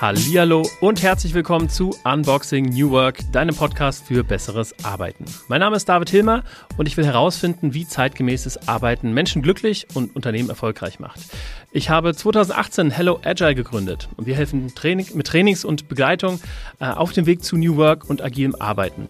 [0.00, 5.26] Hallihallo und herzlich willkommen zu Unboxing New Work, deinem Podcast für besseres Arbeiten.
[5.46, 6.42] Mein Name ist David Hilmer
[6.76, 11.20] und ich will herausfinden, wie zeitgemäßes Arbeiten Menschen glücklich und Unternehmen erfolgreich macht.
[11.70, 16.40] Ich habe 2018 Hello Agile gegründet und wir helfen Training, mit Trainings und Begleitung
[16.80, 19.08] äh, auf dem Weg zu New Work und agilem Arbeiten.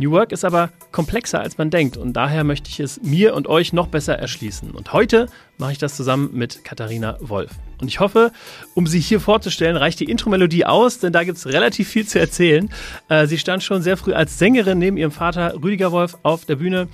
[0.00, 3.46] New Work ist aber komplexer, als man denkt und daher möchte ich es mir und
[3.46, 4.70] euch noch besser erschließen.
[4.70, 5.26] Und heute
[5.58, 7.50] mache ich das zusammen mit Katharina Wolf.
[7.82, 8.32] Und ich hoffe,
[8.74, 12.18] um sie hier vorzustellen, reicht die Intro-Melodie aus, denn da gibt es relativ viel zu
[12.18, 12.70] erzählen.
[13.10, 16.56] Äh, sie stand schon sehr früh als Sängerin neben ihrem Vater Rüdiger Wolf auf der
[16.56, 16.88] Bühne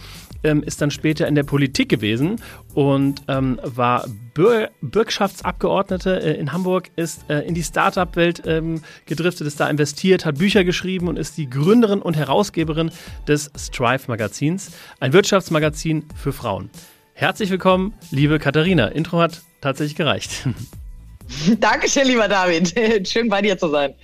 [0.47, 2.37] ähm, ist dann später in der Politik gewesen
[2.75, 9.47] und ähm, war Bür Bürgschaftsabgeordnete äh, in Hamburg, ist äh, in die Startup-Welt ähm, gedriftet,
[9.47, 12.91] ist da investiert, hat Bücher geschrieben und ist die Gründerin und Herausgeberin
[13.27, 14.71] des Strive-Magazins,
[15.01, 16.71] ein Wirtschaftsmagazin für Frauen.
[17.15, 18.89] Herzlich willkommen, liebe Katharina.
[18.89, 20.49] Intro hat tatsächlich gereicht.
[21.61, 23.09] Dankeschön, lieber David.
[23.09, 23.95] Schön bei dir zu sein.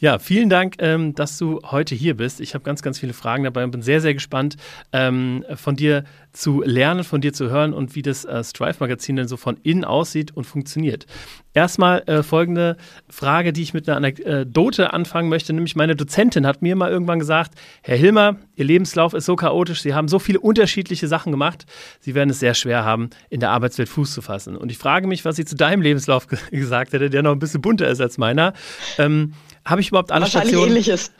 [0.00, 2.40] Ja, vielen Dank, ähm, dass du heute hier bist.
[2.40, 4.56] Ich habe ganz, ganz viele Fragen dabei und bin sehr, sehr gespannt,
[4.92, 9.28] ähm, von dir zu lernen, von dir zu hören und wie das äh, Strive-Magazin denn
[9.28, 11.06] so von innen aussieht und funktioniert.
[11.52, 12.76] Erstmal äh, folgende
[13.08, 17.18] Frage, die ich mit einer Anekdote anfangen möchte, nämlich meine Dozentin hat mir mal irgendwann
[17.18, 21.66] gesagt, Herr Hilmer, Ihr Lebenslauf ist so chaotisch, Sie haben so viele unterschiedliche Sachen gemacht,
[22.00, 24.56] Sie werden es sehr schwer haben, in der Arbeitswelt Fuß zu fassen.
[24.56, 27.62] Und ich frage mich, was sie zu deinem Lebenslauf gesagt hätte, der noch ein bisschen
[27.62, 28.52] bunter ist als meiner.
[28.98, 29.34] Ähm,
[29.64, 30.76] Habe ich überhaupt alle Wahrscheinlich Stationen?
[30.76, 31.12] Ähnliches.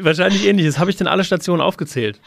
[0.00, 0.78] Wahrscheinlich ähnliches.
[0.78, 2.20] Habe ich denn alle Stationen aufgezählt?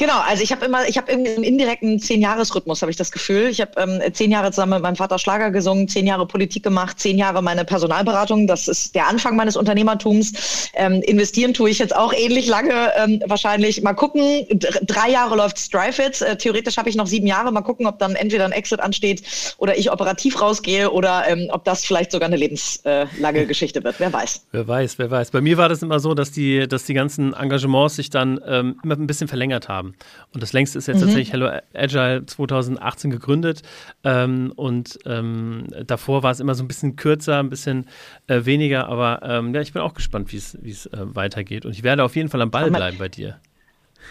[0.00, 3.48] Genau, also ich habe immer, ich habe irgendwie im indirekten Zehn-Jahres-Rhythmus, habe ich das Gefühl.
[3.48, 6.98] Ich habe ähm, zehn Jahre zusammen mit meinem Vater Schlager gesungen, zehn Jahre Politik gemacht,
[6.98, 8.46] zehn Jahre meine Personalberatung.
[8.46, 10.70] Das ist der Anfang meines Unternehmertums.
[10.72, 13.82] Ähm, investieren tue ich jetzt auch ähnlich lange ähm, wahrscheinlich.
[13.82, 14.46] Mal gucken,
[14.82, 16.22] drei Jahre läuft Strive jetzt.
[16.22, 17.52] Äh, theoretisch habe ich noch sieben Jahre.
[17.52, 19.22] Mal gucken, ob dann entweder ein Exit ansteht
[19.58, 23.96] oder ich operativ rausgehe oder ähm, ob das vielleicht sogar eine lebenslange Geschichte wird.
[23.98, 24.46] Wer weiß.
[24.52, 25.30] Wer weiß, wer weiß.
[25.30, 28.80] Bei mir war das immer so, dass die, dass die ganzen Engagements sich dann ähm,
[28.82, 29.94] immer ein bisschen verlängert haben.
[30.34, 31.00] Und das längste ist jetzt mhm.
[31.02, 33.62] tatsächlich Hello Agile 2018 gegründet.
[34.04, 37.86] Ähm, und ähm, davor war es immer so ein bisschen kürzer, ein bisschen
[38.26, 38.88] äh, weniger.
[38.88, 41.64] Aber ähm, ja, ich bin auch gespannt, wie es äh, weitergeht.
[41.64, 43.40] Und ich werde auf jeden Fall am Ball bleiben bei dir.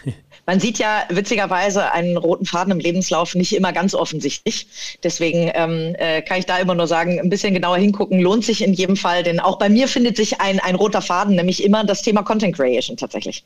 [0.46, 4.66] Man sieht ja witzigerweise einen roten Faden im Lebenslauf nicht immer ganz offensichtlich.
[5.02, 8.62] Deswegen ähm, äh, kann ich da immer nur sagen, ein bisschen genauer hingucken lohnt sich
[8.62, 11.84] in jedem Fall, denn auch bei mir findet sich ein, ein roter Faden, nämlich immer
[11.84, 13.44] das Thema Content Creation tatsächlich.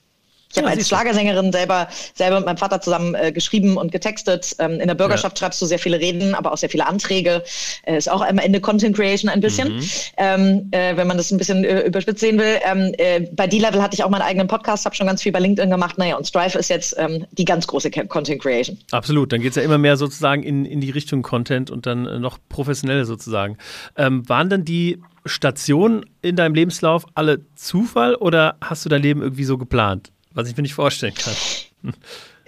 [0.54, 4.54] Ich habe ja, als Schlagersängerin selber, selber mit meinem Vater zusammen äh, geschrieben und getextet.
[4.60, 5.41] Ähm, in der Bürgerschaft ja.
[5.41, 7.42] schreibst du sehr viele Reden, aber auch sehr viele Anträge.
[7.82, 9.84] Äh, ist auch am Ende Content Creation ein bisschen, mhm.
[10.16, 12.60] ähm, äh, wenn man das ein bisschen äh, überspitzt sehen will.
[12.65, 15.41] Ähm, äh, bei D-Level hatte ich auch meinen eigenen Podcast, habe schon ganz viel bei
[15.41, 15.98] LinkedIn gemacht.
[15.98, 18.78] Naja, und Strive ist jetzt ähm, die ganz große Content Creation.
[18.92, 22.06] Absolut, dann geht es ja immer mehr sozusagen in, in die Richtung Content und dann
[22.06, 23.59] äh, noch professionell sozusagen.
[23.97, 29.22] Ähm, waren denn die Stationen in deinem Lebenslauf alle Zufall oder hast du dein Leben
[29.22, 30.12] irgendwie so geplant?
[30.34, 31.34] Was ich mir nicht vorstellen kann.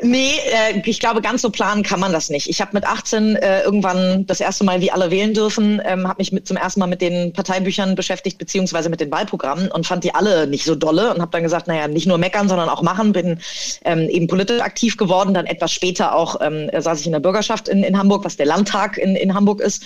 [0.03, 2.51] Nee, äh, ich glaube, ganz so planen kann man das nicht.
[2.51, 6.19] Ich habe mit 18 äh, irgendwann das erste Mal wie alle wählen dürfen, ähm, habe
[6.19, 10.05] mich mit, zum ersten Mal mit den Parteibüchern beschäftigt, beziehungsweise mit den Wahlprogrammen und fand
[10.05, 12.83] die alle nicht so dolle und habe dann gesagt, naja, nicht nur meckern, sondern auch
[12.83, 13.13] machen.
[13.13, 13.41] Bin
[13.85, 15.33] ähm, eben politisch aktiv geworden.
[15.33, 18.47] Dann etwas später auch ähm, saß ich in der Bürgerschaft in, in Hamburg, was der
[18.47, 19.83] Landtag in, in Hamburg ist.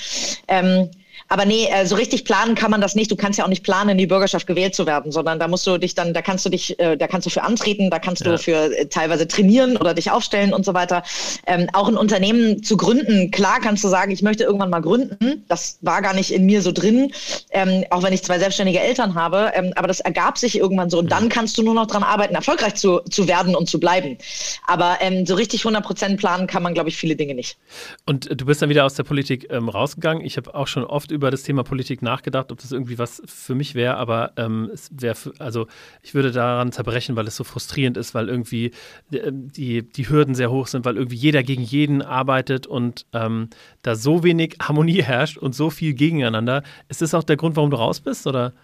[0.48, 0.90] Ähm,
[1.30, 3.08] aber nee, äh, so richtig planen kann man das nicht.
[3.08, 5.64] Du kannst ja auch nicht planen, in die Bürgerschaft gewählt zu werden, sondern da musst
[5.64, 8.24] du dich dann, da kannst du dich, äh, da kannst du für antreten, da kannst
[8.24, 8.32] ja.
[8.32, 11.04] du für äh, teilweise trainieren oder dich aufstellen und so weiter.
[11.46, 15.44] Ähm, auch ein Unternehmen zu gründen, klar kannst du sagen, ich möchte irgendwann mal gründen.
[15.46, 17.12] Das war gar nicht in mir so drin,
[17.52, 19.52] ähm, auch wenn ich zwei selbstständige Eltern habe.
[19.54, 20.98] Ähm, aber das ergab sich irgendwann so.
[20.98, 24.18] Und dann kannst du nur noch dran arbeiten, erfolgreich zu, zu werden und zu bleiben.
[24.66, 27.56] Aber ähm, so richtig 100 Prozent planen kann man, glaube ich, viele Dinge nicht.
[28.04, 30.24] Und du bist dann wieder aus der Politik ähm, rausgegangen.
[30.24, 33.20] Ich habe auch schon oft über über das Thema Politik nachgedacht, ob das irgendwie was
[33.26, 35.66] für mich wäre, aber ähm, es wäre, also
[36.02, 38.72] ich würde daran zerbrechen, weil es so frustrierend ist, weil irgendwie
[39.12, 43.50] äh, die, die Hürden sehr hoch sind, weil irgendwie jeder gegen jeden arbeitet und ähm,
[43.82, 46.62] da so wenig Harmonie herrscht und so viel gegeneinander.
[46.88, 48.54] Ist das auch der Grund, warum du raus bist, oder?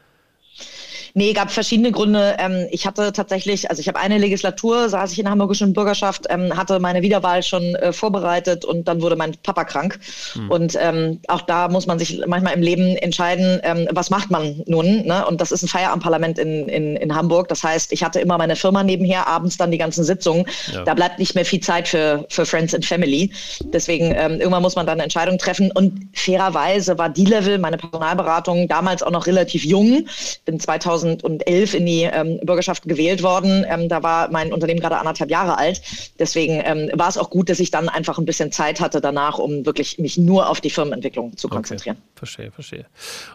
[1.18, 2.36] Nee, gab verschiedene Gründe.
[2.38, 6.26] Ähm, ich hatte tatsächlich, also ich habe eine Legislatur, saß ich in der hamburgischen Bürgerschaft,
[6.28, 9.98] ähm, hatte meine Wiederwahl schon äh, vorbereitet und dann wurde mein Papa krank.
[10.34, 10.50] Mhm.
[10.50, 14.62] Und ähm, auch da muss man sich manchmal im Leben entscheiden, ähm, was macht man
[14.66, 15.06] nun?
[15.06, 15.24] Ne?
[15.26, 17.48] Und das ist ein Feierabendparlament in, in, in Hamburg.
[17.48, 20.44] Das heißt, ich hatte immer meine Firma nebenher, abends dann die ganzen Sitzungen.
[20.70, 20.84] Ja.
[20.84, 23.32] Da bleibt nicht mehr viel Zeit für, für Friends and Family.
[23.72, 25.72] Deswegen ähm, irgendwann muss man dann eine Entscheidung treffen.
[25.72, 30.06] Und fairerweise war die Level, meine Personalberatung, damals auch noch relativ jung.
[30.44, 33.64] Bin 2000 2011 in die ähm, Bürgerschaft gewählt worden.
[33.68, 35.80] Ähm, da war mein Unternehmen gerade anderthalb Jahre alt.
[36.18, 39.38] Deswegen ähm, war es auch gut, dass ich dann einfach ein bisschen Zeit hatte danach,
[39.38, 41.96] um wirklich mich nur auf die Firmenentwicklung zu konzentrieren.
[41.96, 42.18] Okay.
[42.18, 42.86] Verstehe, verstehe.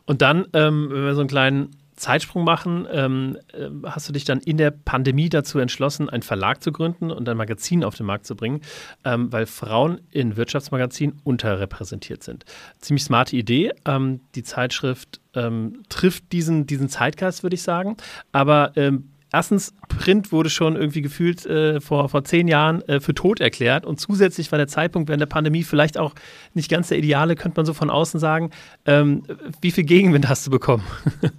[0.06, 4.25] Und dann, ähm, wenn wir so einen kleinen Zeitsprung machen, ähm, äh, hast du dich
[4.25, 8.07] dann in der Pandemie dazu entschlossen, einen Verlag zu gründen und ein Magazin auf den
[8.07, 8.62] Markt zu bringen,
[9.06, 12.44] ähm, weil Frauen in Wirtschaftsmagazinen unterrepräsentiert sind.
[12.79, 13.71] Ziemlich smarte Idee.
[13.85, 17.98] Ähm, die Zeitschrift ähm, trifft diesen, diesen Zeitgeist, würde ich sagen.
[18.31, 23.13] Aber ähm, erstens, Print wurde schon irgendwie gefühlt äh, vor, vor zehn Jahren äh, für
[23.13, 26.13] tot erklärt und zusätzlich war der Zeitpunkt während der Pandemie vielleicht auch
[26.54, 28.51] nicht ganz der ideale, könnte man so von außen sagen.
[28.86, 29.24] Ähm,
[29.62, 30.83] wie viel Gegenwind hast du bekommen?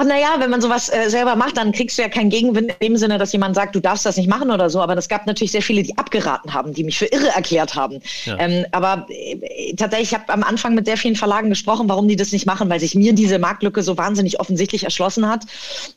[0.00, 2.86] Ach naja, wenn man sowas äh, selber macht, dann kriegst du ja keinen Gegenwind in
[2.86, 4.80] dem Sinne, dass jemand sagt, du darfst das nicht machen oder so.
[4.80, 8.00] Aber es gab natürlich sehr viele, die abgeraten haben, die mich für irre erklärt haben.
[8.24, 8.38] Ja.
[8.38, 12.14] Ähm, aber äh, tatsächlich, ich habe am Anfang mit sehr vielen Verlagen gesprochen, warum die
[12.14, 15.46] das nicht machen, weil sich mir diese Marktlücke so wahnsinnig offensichtlich erschlossen hat.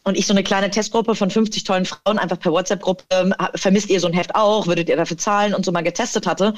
[0.03, 3.92] Und ich so eine kleine Testgruppe von 50 tollen Frauen einfach per WhatsApp-Gruppe, äh, vermisst
[3.92, 6.56] ihr so ein Heft auch, würdet ihr dafür zahlen und so mal getestet hatte.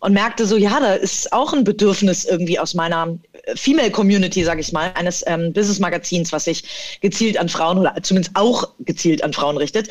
[0.00, 3.18] Und merkte so, ja, da ist auch ein Bedürfnis irgendwie aus meiner
[3.54, 6.64] Female Community, sage ich mal, eines ähm, Business-Magazins, was sich
[7.00, 9.88] gezielt an Frauen oder zumindest auch gezielt an Frauen richtet.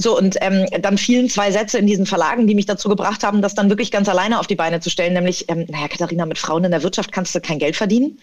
[0.00, 3.42] So, und ähm, dann fielen zwei Sätze in diesen Verlagen, die mich dazu gebracht haben,
[3.42, 6.38] das dann wirklich ganz alleine auf die Beine zu stellen, nämlich, ähm, naja, Katharina, mit
[6.38, 8.20] Frauen in der Wirtschaft kannst du kein Geld verdienen.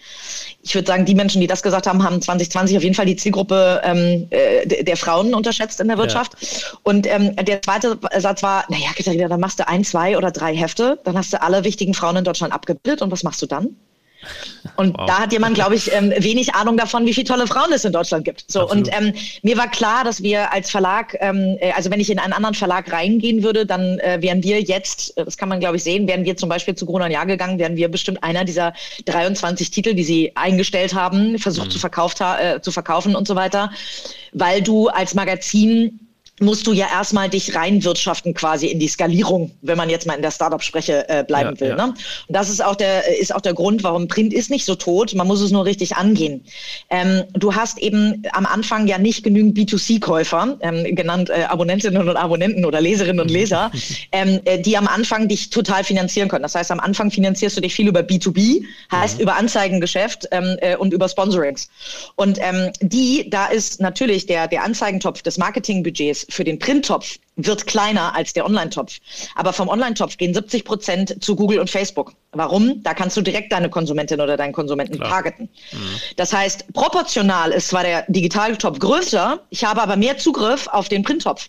[0.62, 3.16] Ich würde sagen, die Menschen, die das gesagt haben, haben 2020 auf jeden Fall die
[3.16, 6.32] Zielgruppe ähm, äh, der Frauen unterschätzt in der Wirtschaft.
[6.40, 6.78] Ja.
[6.82, 10.56] Und ähm, der zweite Satz war, naja, Katharina, dann machst du ein, zwei oder drei
[10.56, 13.76] Hefte, dann hast du alle wichtigen Frauen in Deutschland abgebildet und was machst du dann?
[14.76, 15.06] Und wow.
[15.06, 17.92] da hat jemand, glaube ich, ähm, wenig Ahnung davon, wie viele tolle Frauen es in
[17.92, 18.44] Deutschland gibt.
[18.48, 18.88] So Absolut.
[18.88, 22.18] und ähm, mir war klar, dass wir als Verlag, ähm, äh, also wenn ich in
[22.18, 25.76] einen anderen Verlag reingehen würde, dann äh, wären wir jetzt, äh, das kann man glaube
[25.76, 28.74] ich sehen, wären wir zum Beispiel zu Gruner Jahr gegangen, wären wir bestimmt einer dieser
[29.06, 31.70] 23 Titel, die sie eingestellt haben, versucht mhm.
[31.70, 33.70] zu, verkauft, äh, zu verkaufen und so weiter,
[34.32, 36.05] weil du als Magazin
[36.40, 40.22] musst du ja erstmal dich reinwirtschaften quasi in die Skalierung, wenn man jetzt mal in
[40.22, 41.68] der Startup-Spreche äh, bleiben ja, will.
[41.70, 41.76] Ja.
[41.76, 41.94] Ne?
[41.94, 41.96] Und
[42.28, 45.14] das ist auch der ist auch der Grund, warum Print ist nicht so tot.
[45.14, 46.44] Man muss es nur richtig angehen.
[46.90, 52.16] Ähm, du hast eben am Anfang ja nicht genügend B2C-Käufer, ähm, genannt äh, Abonnentinnen und
[52.16, 53.70] Abonnenten oder Leserinnen und Leser,
[54.12, 56.42] ähm, äh, die am Anfang dich total finanzieren können.
[56.42, 58.62] Das heißt, am Anfang finanzierst du dich viel über B2B,
[58.92, 59.22] heißt mhm.
[59.22, 61.70] über Anzeigengeschäft ähm, äh, und über Sponsorings.
[62.16, 67.66] Und ähm, die, da ist natürlich der der Anzeigentopf des Marketingbudgets für den Printtopf wird
[67.66, 68.98] kleiner als der Online-Topf.
[69.34, 72.12] Aber vom Online-Topf gehen 70 Prozent zu Google und Facebook.
[72.32, 72.82] Warum?
[72.82, 75.10] Da kannst du direkt deine Konsumentin oder deinen Konsumenten Klar.
[75.10, 75.48] targeten.
[75.72, 75.78] Mhm.
[76.16, 81.02] Das heißt, proportional ist zwar der Digital-Topf größer, ich habe aber mehr Zugriff auf den
[81.02, 81.48] Printtopf.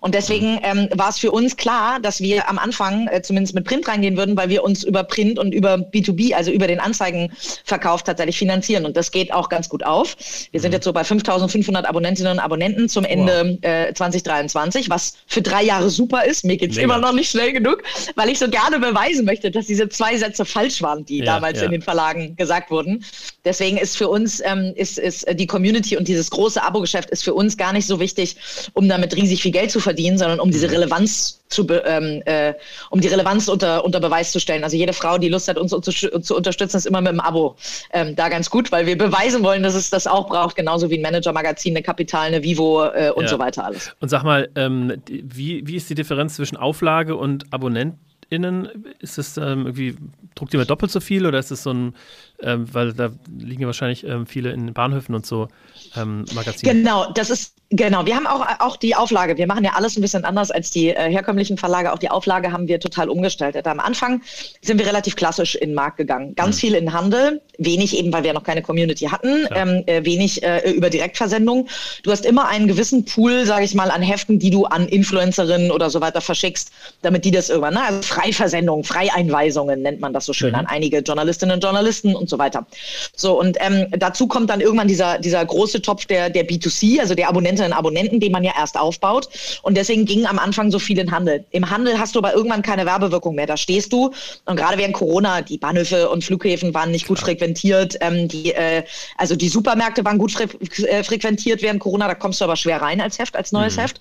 [0.00, 0.60] Und deswegen mhm.
[0.62, 4.16] ähm, war es für uns klar, dass wir am Anfang äh, zumindest mit Print reingehen
[4.16, 8.84] würden, weil wir uns über Print und über B2B, also über den Anzeigenverkauf tatsächlich finanzieren.
[8.84, 10.16] Und das geht auch ganz gut auf.
[10.50, 10.74] Wir sind mhm.
[10.74, 13.70] jetzt so bei 5500 Abonnentinnen und Abonnenten zum Ende wow.
[13.70, 16.44] äh, 2023, was für drei Jahre super ist.
[16.44, 16.84] Mir geht's Mega.
[16.84, 17.82] immer noch nicht schnell genug,
[18.14, 21.58] weil ich so gerne beweisen möchte, dass diese zwei Sätze falsch waren, die ja, damals
[21.58, 21.66] ja.
[21.66, 23.04] in den Verlagen gesagt wurden.
[23.44, 27.34] Deswegen ist für uns ähm, ist, ist die Community und dieses große Abo-Geschäft ist für
[27.34, 28.36] uns gar nicht so wichtig,
[28.74, 30.74] um damit riesig viel Geld zu verdienen, sondern um diese mhm.
[30.74, 32.54] Relevanz zu, ähm, äh,
[32.90, 34.64] um die Relevanz unter, unter Beweis zu stellen.
[34.64, 37.56] Also jede Frau, die Lust hat, uns zu, zu unterstützen, ist immer mit dem Abo
[37.92, 40.98] ähm, da ganz gut, weil wir beweisen wollen, dass es das auch braucht, genauso wie
[40.98, 43.28] ein Manager-Magazin, eine Kapital, eine Vivo äh, und ja.
[43.28, 43.94] so weiter alles.
[44.00, 48.68] Und sag mal, ähm, wie, wie ist die Differenz zwischen Auflage und AbonnentInnen?
[48.98, 49.96] Ist es ähm, irgendwie,
[50.34, 51.94] druckt ihr mal doppelt so viel oder ist es so ein,
[52.40, 55.48] ähm, weil da liegen ja wahrscheinlich ähm, viele in Bahnhöfen und so
[55.96, 56.72] ähm, Magazine?
[56.72, 59.36] Genau, das ist Genau, wir haben auch, auch die Auflage.
[59.36, 61.92] Wir machen ja alles ein bisschen anders als die äh, herkömmlichen Verlage.
[61.92, 63.66] Auch die Auflage haben wir total umgestaltet.
[63.66, 64.22] Am Anfang
[64.62, 66.34] sind wir relativ klassisch in den Markt gegangen.
[66.34, 66.60] Ganz mhm.
[66.60, 70.70] viel in Handel, wenig eben, weil wir noch keine Community hatten, ähm, äh, wenig äh,
[70.70, 71.68] über Direktversendung.
[72.04, 75.70] Du hast immer einen gewissen Pool, sage ich mal, an Heften, die du an Influencerinnen
[75.70, 76.70] oder so weiter verschickst,
[77.02, 77.82] damit die das irgendwann, ne?
[77.84, 80.60] also Freiversendung, Freieinweisungen nennt man das so schön mhm.
[80.60, 82.66] an einige Journalistinnen und Journalisten und so weiter.
[83.14, 87.14] So, und ähm, dazu kommt dann irgendwann dieser, dieser große Topf der, der B2C, also
[87.14, 89.28] der Abonnenten einzelnen Abonnenten, den man ja erst aufbaut.
[89.62, 91.44] Und deswegen ging am Anfang so viel in Handel.
[91.50, 93.46] Im Handel hast du aber irgendwann keine Werbewirkung mehr.
[93.46, 94.12] Da stehst du
[94.44, 97.96] und gerade während Corona, die Bahnhöfe und Flughäfen waren nicht gut frequentiert.
[98.00, 98.84] Ähm, die, äh,
[99.16, 102.06] also die Supermärkte waren gut äh, frequentiert während Corona.
[102.06, 103.80] Da kommst du aber schwer rein als Heft, als neues mhm.
[103.80, 104.00] Heft.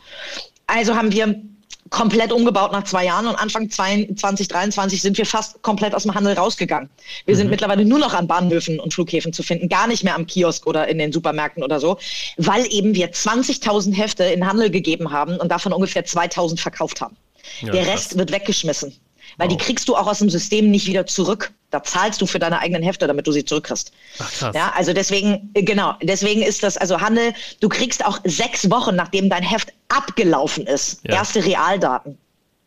[0.68, 1.42] Also haben wir
[1.90, 6.34] komplett umgebaut nach zwei Jahren und Anfang 2023 sind wir fast komplett aus dem Handel
[6.34, 6.90] rausgegangen.
[7.26, 7.38] Wir mhm.
[7.38, 10.68] sind mittlerweile nur noch an Bahnhöfen und Flughäfen zu finden, gar nicht mehr am Kiosk
[10.68, 11.98] oder in den Supermärkten oder so,
[12.38, 17.16] weil eben wir 20.000 Hefte in Handel gegeben haben und davon ungefähr 2.000 verkauft haben.
[17.62, 18.18] Ja, Der Rest krass.
[18.18, 18.94] wird weggeschmissen,
[19.38, 19.58] weil wow.
[19.58, 21.52] die kriegst du auch aus dem System nicht wieder zurück.
[21.70, 23.92] Da zahlst du für deine eigenen Hefte, damit du sie zurückkriegst.
[24.20, 24.56] Ach, krass.
[24.56, 28.96] Ja, also deswegen, äh, genau, deswegen ist das, also Handel, du kriegst auch sechs Wochen,
[28.96, 31.16] nachdem dein Heft abgelaufen ist, ja.
[31.16, 32.18] erste Realdaten.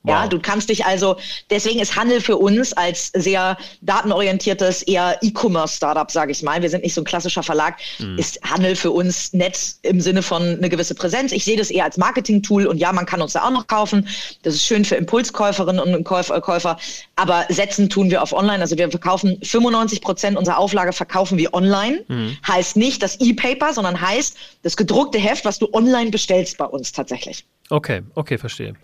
[0.03, 0.15] Wow.
[0.15, 1.17] Ja, du kannst dich also,
[1.51, 6.83] deswegen ist Handel für uns als sehr datenorientiertes, eher E-Commerce-Startup, sage ich mal, wir sind
[6.83, 8.19] nicht so ein klassischer Verlag, mhm.
[8.19, 11.33] ist Handel für uns nett im Sinne von eine gewisse Präsenz.
[11.33, 14.09] Ich sehe das eher als Marketing-Tool und ja, man kann uns da auch noch kaufen.
[14.43, 16.79] Das ist schön für Impulskäuferinnen und Käufer, Käufer.
[17.17, 18.61] Aber setzen tun wir auf Online.
[18.61, 22.05] Also wir verkaufen 95 Prozent unserer Auflage verkaufen wir online.
[22.09, 22.39] Mhm.
[22.49, 26.93] Heißt nicht das E-Paper, sondern heißt das gedruckte Heft, was du online bestellst bei uns
[26.93, 27.45] tatsächlich.
[27.69, 28.75] Okay, okay, verstehe.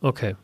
[0.00, 0.36] Okay.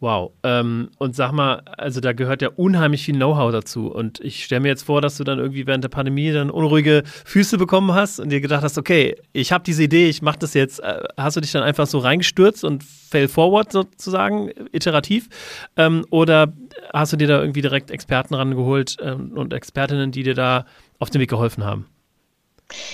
[0.00, 0.32] Wow.
[0.42, 3.88] Ähm, und sag mal, also da gehört ja unheimlich viel Know-how dazu.
[3.92, 7.02] Und ich stelle mir jetzt vor, dass du dann irgendwie während der Pandemie dann unruhige
[7.24, 10.54] Füße bekommen hast und dir gedacht hast, okay, ich habe diese Idee, ich mache das
[10.54, 10.80] jetzt.
[10.80, 15.28] Äh, hast du dich dann einfach so reingestürzt und fail forward sozusagen, iterativ?
[15.76, 16.52] Ähm, oder
[16.92, 20.66] hast du dir da irgendwie direkt Experten rangeholt ähm, und Expertinnen, die dir da
[20.98, 21.86] auf den Weg geholfen haben?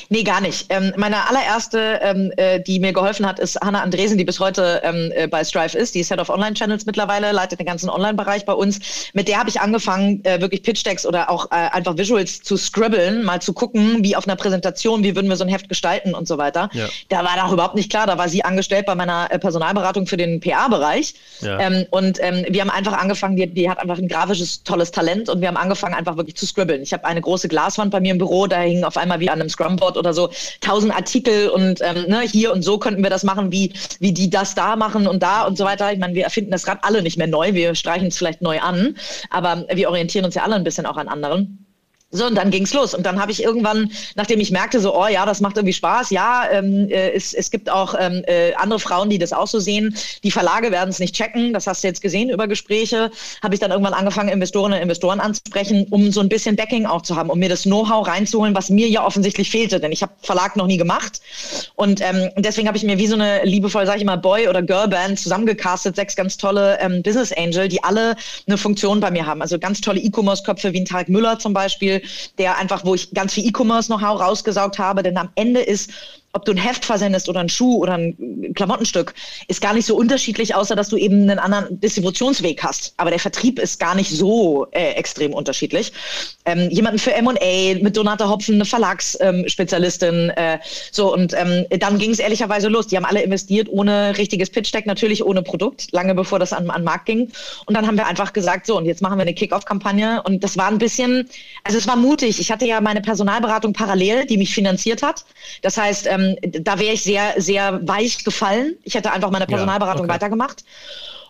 [0.08, 0.66] Nee, gar nicht.
[0.68, 4.80] Ähm, meine allererste, ähm, äh, die mir geholfen hat, ist Hanna Andresen, die bis heute
[4.84, 5.94] ähm, äh, bei Strive ist.
[5.94, 9.10] Die ist Head of Online Channels mittlerweile, leitet den ganzen Online-Bereich bei uns.
[9.12, 13.24] Mit der habe ich angefangen, äh, wirklich Pitch-Decks oder auch äh, einfach Visuals zu scribbeln,
[13.24, 16.28] mal zu gucken, wie auf einer Präsentation, wie würden wir so ein Heft gestalten und
[16.28, 16.68] so weiter.
[16.72, 16.88] Ja.
[17.08, 18.06] Da war doch überhaupt nicht klar.
[18.06, 21.14] Da war sie angestellt bei meiner äh, Personalberatung für den PA-Bereich.
[21.40, 21.60] Ja.
[21.60, 25.28] Ähm, und ähm, wir haben einfach angefangen, die, die hat einfach ein grafisches, tolles Talent
[25.28, 26.82] und wir haben angefangen, einfach wirklich zu scribbeln.
[26.82, 29.40] Ich habe eine große Glaswand bei mir im Büro, da hing auf einmal wie an
[29.40, 30.30] einem Scrum Scrumboard oder so
[30.60, 34.30] tausend Artikel und ähm, ne, hier und so könnten wir das machen, wie, wie die
[34.30, 35.92] das da machen und da und so weiter.
[35.92, 38.60] Ich meine, wir erfinden das gerade alle nicht mehr neu, wir streichen es vielleicht neu
[38.60, 38.96] an,
[39.30, 41.65] aber wir orientieren uns ja alle ein bisschen auch an anderen.
[42.12, 42.94] So, und dann ging's los.
[42.94, 46.10] Und dann habe ich irgendwann, nachdem ich merkte, so, oh ja, das macht irgendwie Spaß,
[46.10, 49.58] ja, ähm, äh, es, es gibt auch ähm, äh, andere Frauen, die das auch so
[49.58, 49.96] sehen.
[50.22, 53.10] Die Verlage werden es nicht checken, das hast du jetzt gesehen über Gespräche,
[53.42, 57.02] habe ich dann irgendwann angefangen, Investorinnen und Investoren anzusprechen, um so ein bisschen Backing auch
[57.02, 60.12] zu haben, um mir das Know-how reinzuholen, was mir ja offensichtlich fehlte, denn ich habe
[60.22, 61.20] Verlag noch nie gemacht.
[61.74, 64.62] Und ähm, deswegen habe ich mir wie so eine liebevoll, sage ich mal, Boy- oder
[64.62, 68.14] Girl-Band zusammengecastet, sechs ganz tolle ähm, Business Angel, die alle
[68.46, 69.42] eine Funktion bei mir haben.
[69.42, 71.95] Also ganz tolle E-Commerce-Köpfe wie ein Tarek Müller zum Beispiel,
[72.38, 75.90] der einfach, wo ich ganz viel E-Commerce-Know-how rausgesaugt habe, denn am Ende ist
[76.36, 79.14] ob du ein Heft versendest oder ein Schuh oder ein Klamottenstück,
[79.48, 82.92] ist gar nicht so unterschiedlich, außer dass du eben einen anderen Distributionsweg hast.
[82.98, 85.92] Aber der Vertrieb ist gar nicht so äh, extrem unterschiedlich.
[86.44, 90.30] Ähm, jemanden für M&A mit Donata Hopfen, eine Verlagsspezialistin.
[90.30, 90.58] Äh,
[90.92, 92.86] so und ähm, dann ging es ehrlicherweise los.
[92.86, 96.82] Die haben alle investiert ohne richtiges Pitch-Deck, natürlich ohne Produkt, lange bevor das an, an
[96.82, 97.30] den Markt ging.
[97.64, 100.22] Und dann haben wir einfach gesagt, so und jetzt machen wir eine Kick-Off-Kampagne.
[100.24, 101.28] Und das war ein bisschen,
[101.64, 102.38] also es war mutig.
[102.40, 105.24] Ich hatte ja meine Personalberatung parallel, die mich finanziert hat.
[105.62, 108.76] Das heißt, ähm, da wäre ich sehr, sehr weich gefallen.
[108.82, 110.14] Ich hätte einfach meine Personalberatung ja, okay.
[110.14, 110.64] weitergemacht.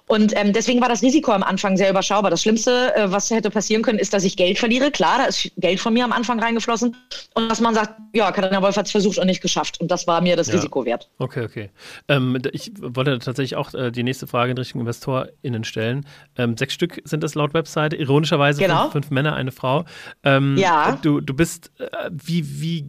[0.09, 2.31] Und ähm, deswegen war das Risiko am Anfang sehr überschaubar.
[2.31, 4.93] Das Schlimmste, äh, was hätte passieren können, ist, dass ich Geld verliere.
[4.93, 6.97] Klar, da ist Geld von mir am Anfang reingeflossen.
[7.35, 9.81] Und dass man sagt, ja, Katharina Wolf hat es versucht und nicht geschafft.
[9.81, 10.55] Und das war mir das ja.
[10.55, 11.11] Risiko wert.
[11.19, 11.71] Okay, okay.
[12.07, 16.07] Ähm, ich wollte tatsächlich auch äh, die nächste Frage in Richtung InvestorInnen stellen.
[16.37, 17.97] Ähm, sechs Stück sind es laut Webseite.
[17.97, 18.83] Ironischerweise genau.
[18.83, 19.87] fünf, fünf, Männer, eine Frau.
[20.23, 20.99] Ähm, ja.
[21.03, 22.85] Du, du bist, äh, wie, wie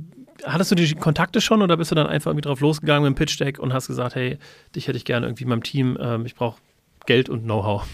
[0.46, 3.16] hattest du die Kontakte schon oder bist du dann einfach irgendwie drauf losgegangen mit dem
[3.16, 4.38] Pitch Deck und hast gesagt, hey,
[4.76, 6.60] dich hätte ich gerne irgendwie in meinem Team, ähm, ich brauche
[7.06, 7.88] Geld und Know-how?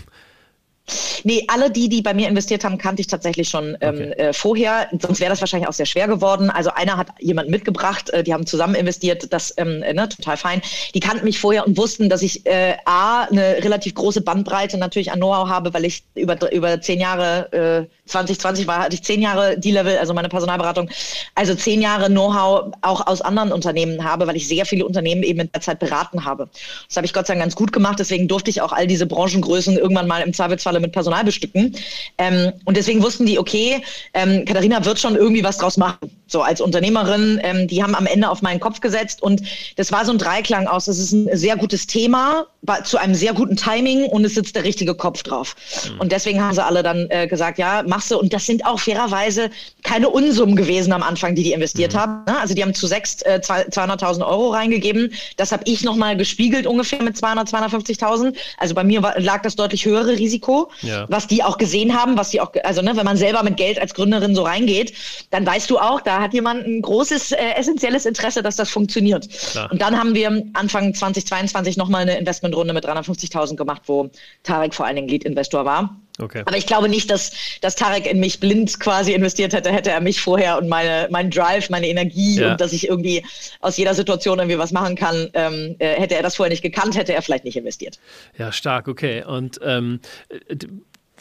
[1.23, 4.11] Nee, alle die, die bei mir investiert haben, kannte ich tatsächlich schon ähm, okay.
[4.11, 4.89] äh, vorher.
[4.99, 6.49] Sonst wäre das wahrscheinlich auch sehr schwer geworden.
[6.49, 10.35] Also einer hat jemanden mitgebracht, äh, die haben zusammen investiert, das ähm, äh, ne, total
[10.35, 10.61] fein.
[10.93, 15.11] Die kannten mich vorher und wussten, dass ich äh, A, eine relativ große Bandbreite natürlich
[15.11, 19.21] an Know-how habe, weil ich über, über zehn Jahre, 2020 äh, war, hatte ich zehn
[19.21, 20.89] Jahre D-Level, also meine Personalberatung,
[21.35, 25.39] also zehn Jahre Know-how auch aus anderen Unternehmen habe, weil ich sehr viele Unternehmen eben
[25.39, 26.49] in der Zeit beraten habe.
[26.87, 29.05] Das habe ich Gott sei Dank ganz gut gemacht, deswegen durfte ich auch all diese
[29.05, 30.33] Branchengrößen irgendwann mal im
[30.73, 31.75] Zweifelsfalle mit Personal bestücken.
[32.17, 33.81] Ähm, und deswegen wussten die, okay,
[34.13, 36.09] ähm, Katharina wird schon irgendwie was draus machen.
[36.27, 39.41] So als Unternehmerin, ähm, die haben am Ende auf meinen Kopf gesetzt und
[39.75, 40.85] das war so ein Dreiklang aus.
[40.85, 42.47] Das ist ein sehr gutes Thema,
[42.83, 45.55] zu einem sehr guten Timing und es sitzt der richtige Kopf drauf.
[45.93, 46.01] Mhm.
[46.01, 48.19] Und deswegen haben sie alle dann äh, gesagt, ja, machst du.
[48.19, 49.49] Und das sind auch fairerweise
[49.83, 51.97] keine Unsummen gewesen am Anfang, die die investiert mhm.
[51.97, 52.23] haben.
[52.27, 52.39] Ne?
[52.39, 55.13] Also die haben zu sechs äh, 200.000 Euro reingegeben.
[55.37, 58.35] Das habe ich nochmal gespiegelt ungefähr mit 200, 250.000.
[58.57, 60.71] Also bei mir war, lag das deutlich höhere Risiko.
[60.81, 63.55] Ja was die auch gesehen haben, was die auch, also ne, wenn man selber mit
[63.55, 64.93] Geld als Gründerin so reingeht,
[65.29, 69.29] dann weißt du auch, da hat jemand ein großes, äh, essentielles Interesse, dass das funktioniert.
[69.29, 69.71] Klar.
[69.71, 72.17] Und dann haben wir Anfang 2022 nochmal eine
[72.53, 74.09] Investmentrunde mit 350.000 gemacht, wo
[74.43, 75.97] Tarek vor allen Dingen Lead-Investor war.
[76.19, 76.43] Okay.
[76.45, 77.31] Aber ich glaube nicht, dass,
[77.61, 81.31] dass Tarek in mich blind quasi investiert hätte, hätte er mich vorher und meine, mein
[81.31, 82.51] Drive, meine Energie ja.
[82.51, 83.25] und dass ich irgendwie
[83.61, 86.95] aus jeder Situation irgendwie was machen kann, ähm, äh, hätte er das vorher nicht gekannt,
[86.95, 87.99] hätte er vielleicht nicht investiert.
[88.37, 89.23] Ja, stark, okay.
[89.23, 89.99] Und ähm,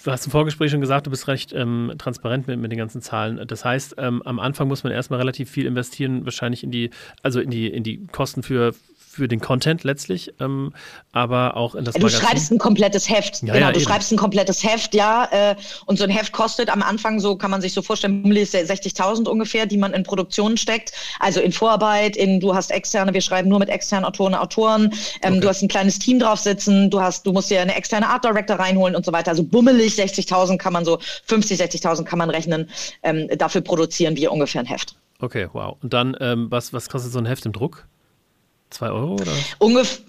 [0.05, 3.01] Du hast im Vorgespräch schon gesagt, du bist recht ähm, transparent mit, mit den ganzen
[3.03, 3.47] Zahlen.
[3.47, 6.91] Das heißt, ähm, am Anfang muss man erstmal relativ viel investieren, wahrscheinlich in die,
[7.23, 8.75] also in die, in die Kosten für,
[9.13, 10.73] für den Content letztlich, ähm,
[11.13, 12.27] aber auch in das Du Magazin.
[12.27, 13.87] schreibst ein komplettes Heft, ja, genau, ja, du eben.
[13.87, 15.55] schreibst ein komplettes Heft, ja, äh,
[15.85, 19.67] und so ein Heft kostet am Anfang so, kann man sich so vorstellen, 60.000 ungefähr,
[19.67, 23.59] die man in Produktion steckt, also in Vorarbeit, in, du hast externe, wir schreiben nur
[23.59, 25.41] mit externen Autoren, Autoren, ähm, okay.
[25.41, 28.25] du hast ein kleines Team drauf sitzen, du hast, du musst dir eine externe Art
[28.25, 32.31] Director reinholen und so weiter, also bummelig 60.000 kann man so, 50, 60.000 kann man
[32.31, 32.71] rechnen,
[33.03, 34.97] ähm, dafür produzieren wir ungefähr ein Heft.
[35.21, 35.77] Okay, wow.
[35.83, 37.87] Und dann, ähm, was, was kostet so ein Heft im Druck?
[38.73, 39.33] Zwei Euro oder?
[39.59, 40.03] Ungefähr,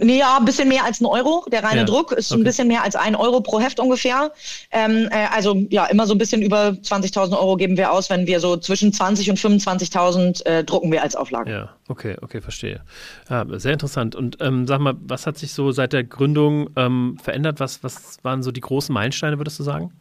[0.00, 1.46] nee, ja, ein bisschen mehr als ein Euro.
[1.50, 1.84] Der reine ja.
[1.86, 2.40] Druck ist okay.
[2.40, 4.32] ein bisschen mehr als ein Euro pro Heft ungefähr.
[4.70, 8.26] Ähm, äh, also ja, immer so ein bisschen über 20.000 Euro geben wir aus, wenn
[8.26, 11.50] wir so zwischen 20 und 25.000 äh, drucken wir als Auflage.
[11.50, 12.82] Ja, okay, okay, verstehe.
[13.30, 14.14] Ja, sehr interessant.
[14.14, 17.58] Und ähm, sag mal, was hat sich so seit der Gründung ähm, verändert?
[17.58, 19.92] Was, was waren so die großen Meilensteine, würdest du sagen?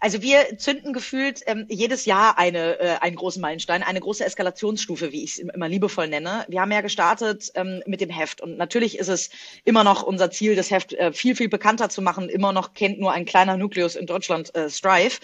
[0.00, 5.12] Also wir zünden gefühlt ähm, jedes Jahr eine, äh, einen großen Meilenstein, eine große Eskalationsstufe,
[5.12, 6.44] wie ich es immer liebevoll nenne.
[6.48, 9.30] Wir haben ja gestartet ähm, mit dem Heft und natürlich ist es
[9.64, 12.28] immer noch unser Ziel, das Heft äh, viel, viel bekannter zu machen.
[12.28, 15.18] Immer noch kennt nur ein kleiner Nukleus in Deutschland äh, Strive.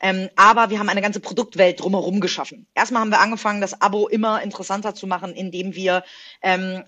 [0.00, 2.66] Ähm, aber wir haben eine ganze Produktwelt drumherum geschaffen.
[2.74, 6.04] Erstmal haben wir angefangen, das Abo immer interessanter zu machen, indem wir
[6.42, 6.84] ähm,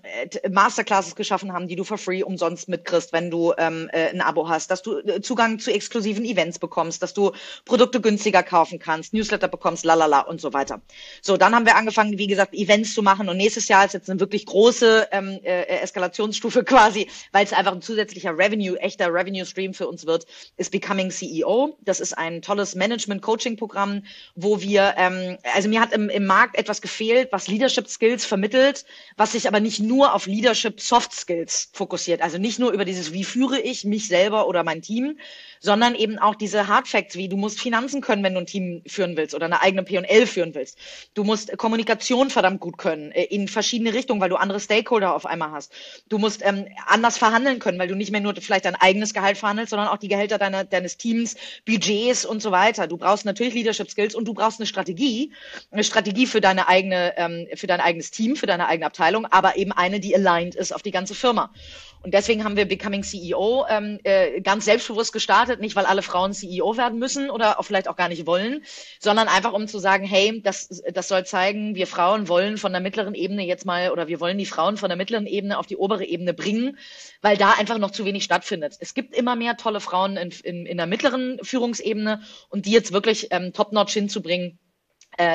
[0.49, 4.47] Masterclasses geschaffen haben, die du for free umsonst mitkriegst, wenn du ähm, äh, ein Abo
[4.47, 7.31] hast, dass du äh, Zugang zu exklusiven Events bekommst, dass du
[7.65, 10.81] Produkte günstiger kaufen kannst, Newsletter bekommst, lalala und so weiter.
[11.21, 14.09] So, dann haben wir angefangen, wie gesagt, Events zu machen und nächstes Jahr ist jetzt
[14.09, 19.45] eine wirklich große ähm, äh, Eskalationsstufe quasi, weil es einfach ein zusätzlicher Revenue, echter Revenue
[19.45, 20.25] Stream für uns wird,
[20.55, 21.77] ist Becoming CEO.
[21.81, 24.03] Das ist ein tolles Management Management-Coaching-Programm,
[24.35, 28.85] wo wir, ähm, also mir hat im, im Markt etwas gefehlt, was Leadership-Skills vermittelt,
[29.17, 32.21] was sich aber nicht nur auf Leadership-Soft-Skills fokussiert.
[32.21, 35.17] Also nicht nur über dieses, wie führe ich mich selber oder mein Team,
[35.59, 38.81] sondern eben auch diese Hard Facts, wie du musst Finanzen können, wenn du ein Team
[38.87, 40.77] führen willst oder eine eigene P&L führen willst.
[41.13, 45.25] Du musst Kommunikation verdammt gut können äh, in verschiedene Richtungen, weil du andere Stakeholder auf
[45.25, 45.71] einmal hast.
[46.09, 49.37] Du musst ähm, anders verhandeln können, weil du nicht mehr nur vielleicht dein eigenes Gehalt
[49.37, 51.35] verhandelst, sondern auch die Gehälter deiner, deines Teams,
[51.65, 52.87] Budgets und so weiter.
[52.91, 55.31] Du brauchst natürlich Leadership Skills und du brauchst eine Strategie,
[55.71, 59.55] eine Strategie für deine eigene, ähm, für dein eigenes Team, für deine eigene Abteilung, aber
[59.55, 61.53] eben eine, die aligned ist auf die ganze Firma.
[62.03, 66.33] Und deswegen haben wir Becoming CEO ähm, äh, ganz selbstbewusst gestartet, nicht weil alle Frauen
[66.33, 68.63] CEO werden müssen oder auch vielleicht auch gar nicht wollen,
[68.99, 72.81] sondern einfach um zu sagen, hey, das, das soll zeigen, wir Frauen wollen von der
[72.81, 75.77] mittleren Ebene jetzt mal oder wir wollen die Frauen von der mittleren Ebene auf die
[75.77, 76.77] obere Ebene bringen,
[77.21, 78.77] weil da einfach noch zu wenig stattfindet.
[78.79, 82.93] Es gibt immer mehr tolle Frauen in, in, in der mittleren Führungsebene und die jetzt
[82.93, 84.57] wirklich ähm, top-notch hinzubringen,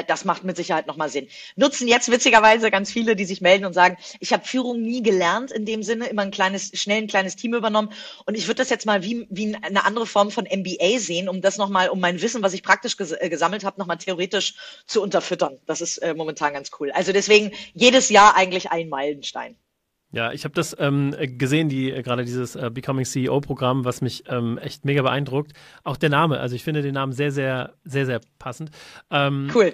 [0.06, 1.28] das macht mit Sicherheit nochmal Sinn.
[1.54, 5.50] Nutzen jetzt witzigerweise ganz viele, die sich melden und sagen, ich habe Führung nie gelernt
[5.52, 7.92] in dem Sinne, immer ein kleines, schnell ein kleines Team übernommen.
[8.24, 11.40] Und ich würde das jetzt mal wie, wie eine andere Form von MBA sehen, um
[11.40, 14.54] das nochmal, um mein Wissen, was ich praktisch ges äh, gesammelt habe, nochmal theoretisch
[14.86, 15.58] zu unterfüttern.
[15.66, 16.90] Das ist äh, momentan ganz cool.
[16.92, 19.56] Also deswegen jedes Jahr eigentlich ein Meilenstein.
[20.12, 24.24] Ja, ich habe das ähm, gesehen, die äh, gerade dieses äh, Becoming CEO-Programm, was mich
[24.28, 25.52] ähm, echt mega beeindruckt.
[25.82, 28.70] Auch der Name, also ich finde den Namen sehr, sehr, sehr, sehr passend.
[29.10, 29.72] Ähm, cool.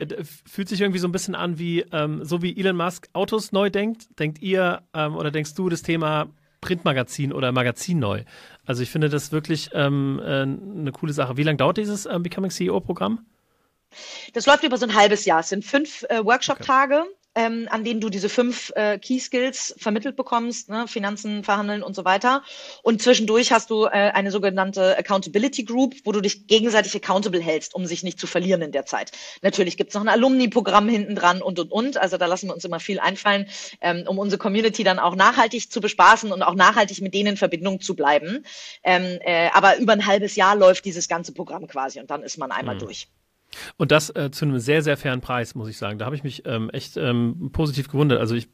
[0.51, 3.68] Fühlt sich irgendwie so ein bisschen an wie, ähm, so wie Elon Musk Autos neu
[3.68, 4.18] denkt.
[4.18, 6.29] Denkt ihr ähm, oder denkst du das Thema
[6.62, 8.25] Printmagazin oder Magazin neu?
[8.64, 11.37] Also ich finde das wirklich ähm, äh, eine coole Sache.
[11.37, 13.27] Wie lange dauert dieses äh, Becoming CEO-Programm?
[14.33, 15.40] Das läuft über so ein halbes Jahr.
[15.40, 17.01] Es sind fünf äh, Workshop-Tage.
[17.03, 20.87] Okay ähm, an denen du diese fünf äh, Key Skills vermittelt bekommst, ne?
[20.87, 22.42] Finanzen, Verhandeln und so weiter.
[22.83, 27.75] Und zwischendurch hast du äh, eine sogenannte Accountability Group, wo du dich gegenseitig accountable hältst,
[27.75, 29.12] um sich nicht zu verlieren in der Zeit.
[29.40, 31.97] Natürlich gibt's noch ein Alumni-Programm hinten dran und und und.
[31.97, 33.49] Also da lassen wir uns immer viel einfallen,
[33.81, 37.37] ähm, um unsere Community dann auch nachhaltig zu bespaßen und auch nachhaltig mit denen in
[37.37, 38.45] Verbindung zu bleiben.
[38.83, 42.37] Ähm, äh, aber über ein halbes Jahr läuft dieses ganze Programm quasi und dann ist
[42.37, 42.81] man einmal mhm.
[42.81, 43.09] durch.
[43.76, 45.98] Und das äh, zu einem sehr, sehr fairen Preis, muss ich sagen.
[45.98, 48.20] Da habe ich mich ähm, echt ähm, positiv gewundert.
[48.20, 48.48] Also ich,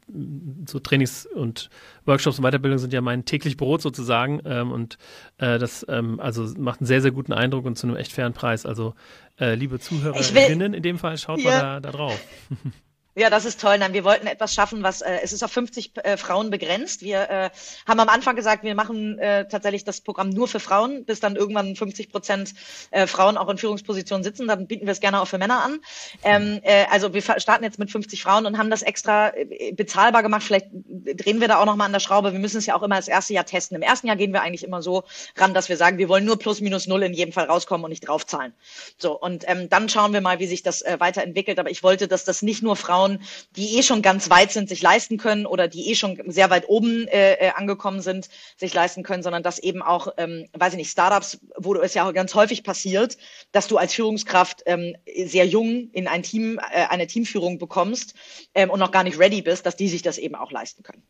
[0.67, 1.69] so Trainings und
[2.05, 4.41] Workshops und Weiterbildung sind ja mein täglich Brot sozusagen.
[4.45, 4.97] Ähm, und
[5.37, 8.33] äh, das ähm, also macht einen sehr, sehr guten Eindruck und zu einem echt fairen
[8.33, 8.65] Preis.
[8.65, 8.93] Also
[9.39, 11.51] äh, liebe Zuhörerinnen, in dem Fall schaut ja.
[11.51, 12.19] mal da, da drauf.
[13.15, 13.77] Ja, das ist toll.
[13.79, 17.01] Nein, wir wollten etwas schaffen, was äh, es ist auf 50 äh, Frauen begrenzt.
[17.01, 17.49] Wir äh,
[17.87, 21.35] haben am Anfang gesagt, wir machen äh, tatsächlich das Programm nur für Frauen, bis dann
[21.35, 22.53] irgendwann 50 Prozent
[22.91, 24.47] äh, Frauen auch in Führungspositionen sitzen.
[24.47, 25.79] Dann bieten wir es gerne auch für Männer an.
[26.23, 30.21] Ähm, äh, also wir starten jetzt mit 50 Frauen und haben das extra äh, bezahlbar
[30.21, 30.43] gemacht.
[30.43, 32.31] Vielleicht drehen wir da auch noch mal an der Schraube.
[32.31, 33.75] Wir müssen es ja auch immer das erste Jahr testen.
[33.75, 35.03] Im ersten Jahr gehen wir eigentlich immer so
[35.35, 37.89] ran, dass wir sagen, wir wollen nur plus minus null in jedem Fall rauskommen und
[37.89, 38.53] nicht draufzahlen.
[38.99, 41.57] So und ähm, dann schauen wir mal, wie sich das äh, weiterentwickelt.
[41.57, 43.19] Aber ich wollte, dass das nicht nur Frauen schauen,
[43.55, 46.67] die eh schon ganz weit sind, sich leisten können oder die eh schon sehr weit
[46.67, 50.77] oben äh, äh, angekommen sind, sich leisten können, sondern dass eben auch, ähm, weiß ich
[50.77, 53.17] nicht, Startups, wo es ja auch ganz häufig passiert,
[53.51, 58.15] dass du als Führungskraft ähm, sehr jung in ein Team, äh, eine Teamführung bekommst
[58.53, 61.03] ähm, und noch gar nicht ready bist, dass die sich das eben auch leisten können.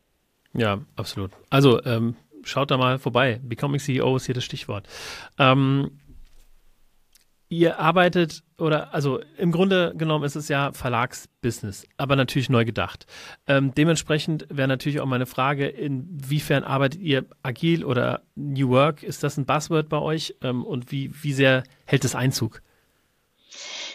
[0.53, 1.31] Ja, absolut.
[1.49, 3.39] Also ähm, schaut da mal vorbei.
[3.43, 4.87] Becoming CEO ist hier das Stichwort.
[5.37, 5.99] Ähm,
[7.49, 13.07] ihr arbeitet oder also im Grunde genommen ist es ja Verlagsbusiness, aber natürlich neu gedacht.
[13.47, 19.01] Ähm, dementsprechend wäre natürlich auch meine Frage, inwiefern arbeitet ihr agil oder New Work?
[19.01, 20.35] Ist das ein Buzzword bei euch?
[20.41, 22.61] Ähm, und wie, wie sehr hält es Einzug?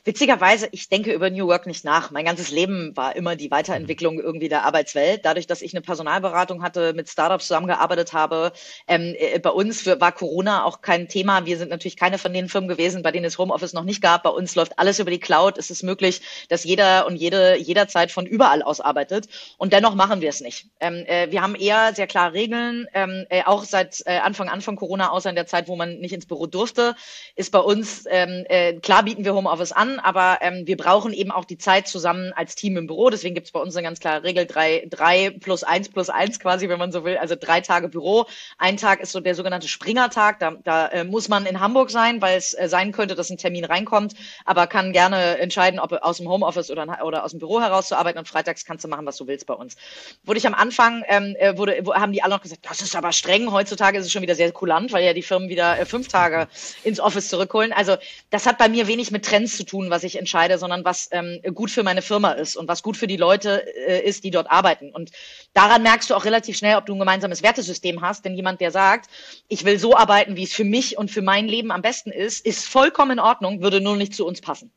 [0.07, 2.11] Witzigerweise, ich denke über New Work nicht nach.
[2.11, 5.25] Mein ganzes Leben war immer die Weiterentwicklung irgendwie der Arbeitswelt.
[5.25, 8.53] Dadurch, dass ich eine Personalberatung hatte, mit Startups zusammengearbeitet habe,
[8.87, 11.47] ähm, äh, bei uns war Corona auch kein Thema.
[11.47, 14.25] Wir sind natürlich keine von den Firmen gewesen, bei denen es Homeoffice noch nicht gab.
[14.25, 15.57] Bei uns läuft alles über die Cloud.
[15.57, 19.29] Es ist möglich, dass jeder und jede jederzeit von überall aus arbeitet.
[19.57, 20.67] Und dennoch machen wir es nicht.
[20.81, 22.87] Ähm, äh, wir haben eher sehr klare Regeln.
[22.93, 25.99] Ähm, äh, auch seit äh, Anfang an von Corona, außer in der Zeit, wo man
[26.01, 26.95] nicht ins Büro durfte,
[27.37, 31.31] ist bei uns ähm, äh, klar bieten wir Homeoffice an aber ähm, wir brauchen eben
[31.31, 33.11] auch die Zeit zusammen als Team im Büro.
[33.11, 36.41] Deswegen gibt es bei uns eine ganz klare Regel, drei, drei plus eins plus eins
[36.41, 37.17] quasi, wenn man so will.
[37.17, 38.27] Also drei Tage Büro.
[38.59, 40.39] Ein Tag ist so der sogenannte Springertag.
[40.39, 43.39] Da, da äh, muss man in Hamburg sein, weil es äh, sein könnte, dass ein
[43.39, 47.61] Termin reinkommt, aber kann gerne entscheiden, ob aus dem Homeoffice oder, oder aus dem Büro
[47.61, 48.19] heraus zu arbeiten.
[48.19, 49.77] Und freitags kannst du machen, was du willst bei uns.
[50.25, 53.13] Wurde ich am Anfang, ähm, äh, wurde, haben die alle noch gesagt, das ist aber
[53.13, 53.51] streng.
[53.51, 56.49] Heutzutage ist es schon wieder sehr kulant, weil ja die Firmen wieder äh, fünf Tage
[56.83, 57.73] ins Office zurückholen.
[57.73, 57.97] Also
[58.31, 61.09] das hat bei mir wenig mit Trends zu tun tun, was ich entscheide, sondern was
[61.13, 64.31] ähm, gut für meine Firma ist und was gut für die Leute äh, ist, die
[64.31, 64.91] dort arbeiten.
[64.91, 65.11] Und
[65.53, 68.25] daran merkst du auch relativ schnell, ob du ein gemeinsames Wertesystem hast.
[68.25, 69.11] Denn jemand, der sagt,
[69.49, 72.45] ich will so arbeiten, wie es für mich und für mein Leben am besten ist,
[72.45, 74.71] ist vollkommen in Ordnung, würde nur nicht zu uns passen.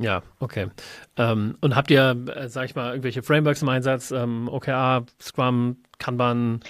[0.00, 0.68] Ja, okay.
[1.16, 4.12] Ähm, und habt ihr, äh, sag ich mal, irgendwelche Frameworks im Einsatz?
[4.12, 6.60] Ähm, OKR, Scrum, Kanban?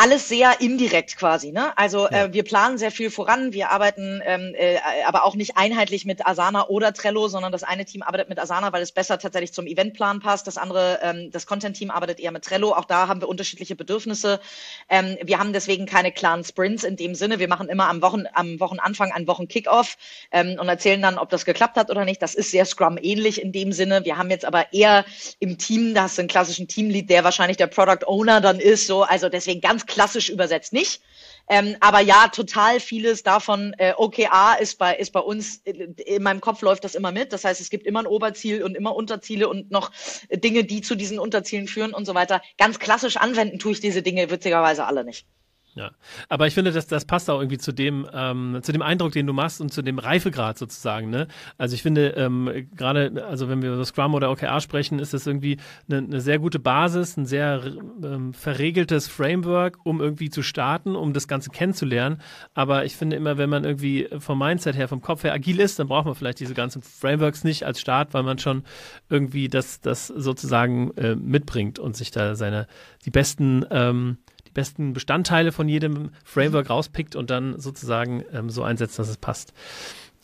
[0.00, 1.52] Alles sehr indirekt quasi.
[1.52, 1.76] Ne?
[1.76, 2.24] Also ja.
[2.24, 3.52] äh, wir planen sehr viel voran.
[3.52, 7.84] Wir arbeiten ähm, äh, aber auch nicht einheitlich mit Asana oder Trello, sondern das eine
[7.84, 10.46] Team arbeitet mit Asana, weil es besser tatsächlich zum Eventplan passt.
[10.46, 12.72] Das andere, ähm, das Content-Team arbeitet eher mit Trello.
[12.72, 14.40] Auch da haben wir unterschiedliche Bedürfnisse.
[14.88, 17.38] Ähm, wir haben deswegen keine klaren Sprints in dem Sinne.
[17.38, 19.98] Wir machen immer am, Wochen, am Wochenanfang einen Wochen-Kickoff
[20.32, 22.22] ähm, und erzählen dann, ob das geklappt hat oder nicht.
[22.22, 24.02] Das ist sehr Scrum-ähnlich in dem Sinne.
[24.06, 25.04] Wir haben jetzt aber eher
[25.40, 28.86] im Team, da hast du einen klassischen Teamlead, der wahrscheinlich der Product Owner dann ist.
[28.86, 31.02] So, also deswegen ganz klassisch übersetzt nicht.
[31.48, 36.40] Ähm, aber ja, total vieles davon, äh, OKA ist bei, ist bei uns, in meinem
[36.40, 37.32] Kopf läuft das immer mit.
[37.32, 39.90] Das heißt, es gibt immer ein Oberziel und immer Unterziele und noch
[40.30, 42.40] Dinge, die zu diesen Unterzielen führen und so weiter.
[42.56, 45.26] Ganz klassisch anwenden tue ich diese Dinge witzigerweise alle nicht.
[45.74, 45.92] Ja,
[46.28, 49.26] aber ich finde, dass das passt auch irgendwie zu dem, ähm, zu dem Eindruck, den
[49.26, 51.10] du machst und zu dem Reifegrad sozusagen.
[51.10, 51.28] Ne?
[51.58, 55.28] Also ich finde ähm, gerade, also wenn wir über Scrum oder OKR sprechen, ist das
[55.28, 57.62] irgendwie eine, eine sehr gute Basis, ein sehr
[58.02, 62.20] ähm, verregeltes Framework, um irgendwie zu starten, um das Ganze kennenzulernen.
[62.52, 65.78] Aber ich finde immer, wenn man irgendwie vom Mindset her, vom Kopf her agil ist,
[65.78, 68.64] dann braucht man vielleicht diese ganzen Frameworks nicht als Start, weil man schon
[69.08, 72.66] irgendwie das, das sozusagen äh, mitbringt und sich da seine
[73.04, 74.18] die besten ähm,
[74.50, 79.16] die besten Bestandteile von jedem Framework rauspickt und dann sozusagen ähm, so einsetzt, dass es
[79.16, 79.52] passt.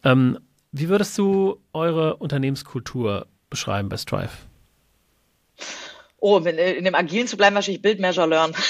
[0.04, 0.38] Ähm,
[0.72, 4.30] wie würdest du eure Unternehmenskultur beschreiben bei Strive?
[6.18, 8.52] Oh, in dem Agilen zu bleiben, wahrscheinlich Build, Measure, Learn.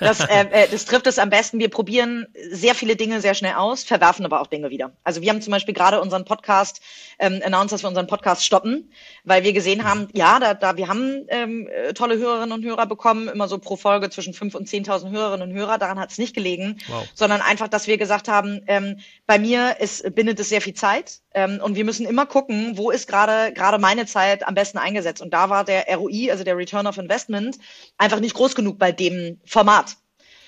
[0.00, 1.58] Das, äh, äh, das trifft es am besten.
[1.58, 4.92] Wir probieren sehr viele Dinge sehr schnell aus, verwerfen aber auch Dinge wieder.
[5.04, 6.80] Also wir haben zum Beispiel gerade unseren Podcast
[7.18, 8.92] ähm, announced, dass wir unseren Podcast stoppen,
[9.24, 12.86] weil wir gesehen haben, ja, da, da wir haben ähm, äh, tolle Hörerinnen und Hörer
[12.86, 15.78] bekommen, immer so pro Folge zwischen fünf und zehntausend Hörerinnen und Hörer.
[15.78, 17.06] Daran hat es nicht gelegen, wow.
[17.14, 21.20] sondern einfach, dass wir gesagt haben, ähm, bei mir ist, bindet es sehr viel Zeit
[21.34, 25.22] ähm, und wir müssen immer gucken, wo ist gerade gerade meine Zeit am besten eingesetzt.
[25.22, 27.58] Und da war der ROI, also der Return of Investment,
[27.96, 29.96] einfach nicht groß genug bei dem Format.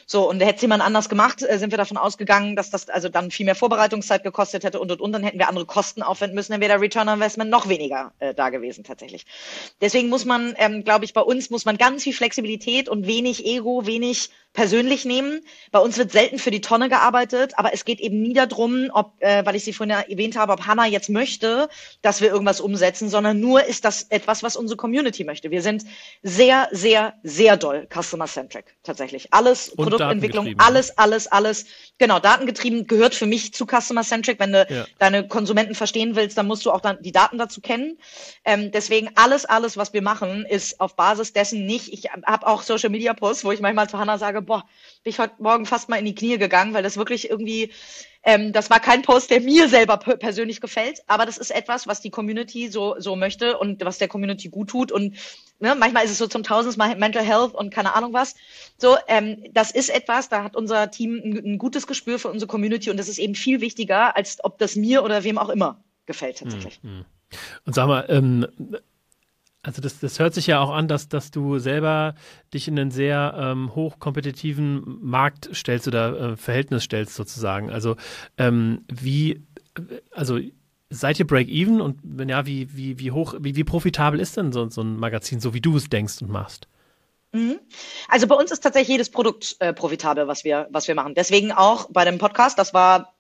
[0.07, 3.09] So, und hätte es jemand anders gemacht, äh, sind wir davon ausgegangen, dass das also
[3.09, 6.37] dann viel mehr Vorbereitungszeit gekostet hätte und und und, dann hätten wir andere Kosten aufwenden
[6.37, 9.27] müssen, dann wäre der Return on Investment noch weniger äh, da gewesen tatsächlich.
[9.81, 13.45] Deswegen muss man, ähm, glaube ich, bei uns muss man ganz viel Flexibilität und wenig
[13.45, 15.41] Ego, wenig persönlich nehmen.
[15.71, 19.13] Bei uns wird selten für die Tonne gearbeitet, aber es geht eben nie darum, ob,
[19.21, 21.69] äh, weil ich sie vorhin erwähnt habe, ob Hannah jetzt möchte,
[22.03, 25.51] dass wir irgendwas umsetzen, sondern nur ist das etwas, was unsere Community möchte.
[25.51, 25.85] Wir sind
[26.23, 29.33] sehr, sehr, sehr doll customer-centric tatsächlich.
[29.33, 31.67] Alles, Und Produktentwicklung, alles, alles, alles.
[31.99, 34.41] Genau, datengetrieben gehört für mich zu customer-centric.
[34.41, 34.85] Wenn du ja.
[34.99, 37.99] deine Konsumenten verstehen willst, dann musst du auch dann die Daten dazu kennen.
[38.45, 41.93] Ähm, deswegen alles, alles, was wir machen, ist auf Basis dessen nicht.
[41.93, 44.65] Ich habe auch Social-Media-Posts, wo ich manchmal zu Hannah sage, sage, boah,
[45.03, 47.73] bin ich heute Morgen fast mal in die Knie gegangen, weil das wirklich irgendwie,
[48.23, 52.01] ähm, das war kein Post, der mir selber persönlich gefällt, aber das ist etwas, was
[52.01, 55.17] die Community so, so möchte und was der Community gut tut und
[55.59, 58.35] ne, manchmal ist es so zum Tausendmal Mental Health und keine Ahnung was.
[58.79, 62.49] So, ähm, das ist etwas, da hat unser Team ein, ein gutes Gespür für unsere
[62.49, 65.83] Community und das ist eben viel wichtiger, als ob das mir oder wem auch immer
[66.07, 66.81] gefällt tatsächlich.
[66.83, 67.05] Mhm.
[67.65, 68.47] Und sag mal, ähm,
[69.63, 72.15] also das, das hört sich ja auch an, dass, dass du selber
[72.55, 77.71] dich in einen sehr ähm, hochkompetitiven Markt stellst oder äh, Verhältnis stellst sozusagen.
[77.71, 77.97] Also
[78.39, 79.43] ähm, wie,
[80.13, 80.39] also
[80.89, 84.53] seid ihr Break-Even und wenn ja, wie, wie, wie hoch, wie, wie profitabel ist denn
[84.53, 86.67] so, so ein Magazin, so wie du es denkst und machst?
[87.33, 87.61] Mhm.
[88.09, 91.15] Also bei uns ist tatsächlich jedes Produkt äh, profitabel, was wir, was wir machen.
[91.15, 93.15] Deswegen auch bei dem Podcast, das war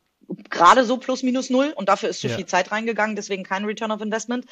[0.51, 2.37] gerade so plus minus null und dafür ist zu ja.
[2.37, 4.47] viel Zeit reingegangen, deswegen kein Return of Investment.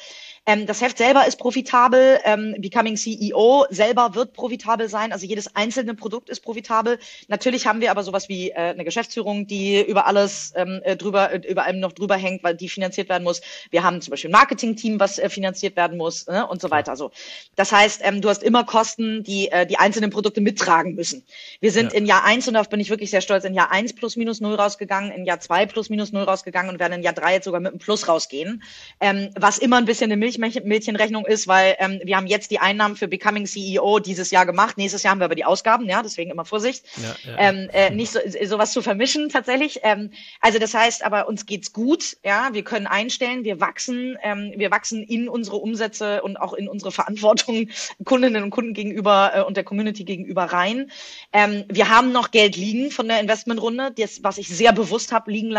[0.45, 5.55] Ähm, das Heft selber ist profitabel, ähm, Becoming CEO selber wird profitabel sein, also jedes
[5.55, 6.99] einzelne Produkt ist profitabel.
[7.27, 11.31] Natürlich haben wir aber sowas wie äh, eine Geschäftsführung, die über alles ähm, äh, drüber,
[11.31, 13.41] äh, über allem noch drüber hängt, weil die finanziert werden muss.
[13.69, 16.95] Wir haben zum Beispiel ein Marketing-Team, was äh, finanziert werden muss ne, und so weiter.
[16.95, 17.11] So,
[17.55, 21.23] das heißt, ähm, du hast immer Kosten, die äh, die einzelnen Produkte mittragen müssen.
[21.59, 21.99] Wir sind ja.
[21.99, 24.41] in Jahr eins und darauf bin ich wirklich sehr stolz, in Jahr eins plus minus
[24.41, 27.45] null rausgegangen, in Jahr zwei plus minus null rausgegangen und werden in Jahr drei jetzt
[27.45, 28.63] sogar mit einem Plus rausgehen,
[28.99, 32.95] ähm, was immer ein bisschen eine Milchmädchenrechnung ist, weil ähm, wir haben jetzt die Einnahmen
[32.95, 36.31] für Becoming CEO dieses Jahr gemacht, nächstes Jahr haben wir aber die Ausgaben, ja, deswegen
[36.31, 37.37] immer Vorsicht, ja, ja.
[37.37, 39.79] Ähm, äh, nicht so, sowas zu vermischen tatsächlich.
[39.83, 44.53] Ähm, also das heißt, aber uns geht's gut, ja, wir können einstellen, wir wachsen, ähm,
[44.55, 47.69] wir wachsen in unsere Umsätze und auch in unsere Verantwortung
[48.05, 50.91] Kundinnen und Kunden gegenüber äh, und der Community gegenüber rein.
[51.33, 55.31] Ähm, wir haben noch Geld liegen von der Investmentrunde, das, was ich sehr bewusst habe
[55.31, 55.58] liegen lassen,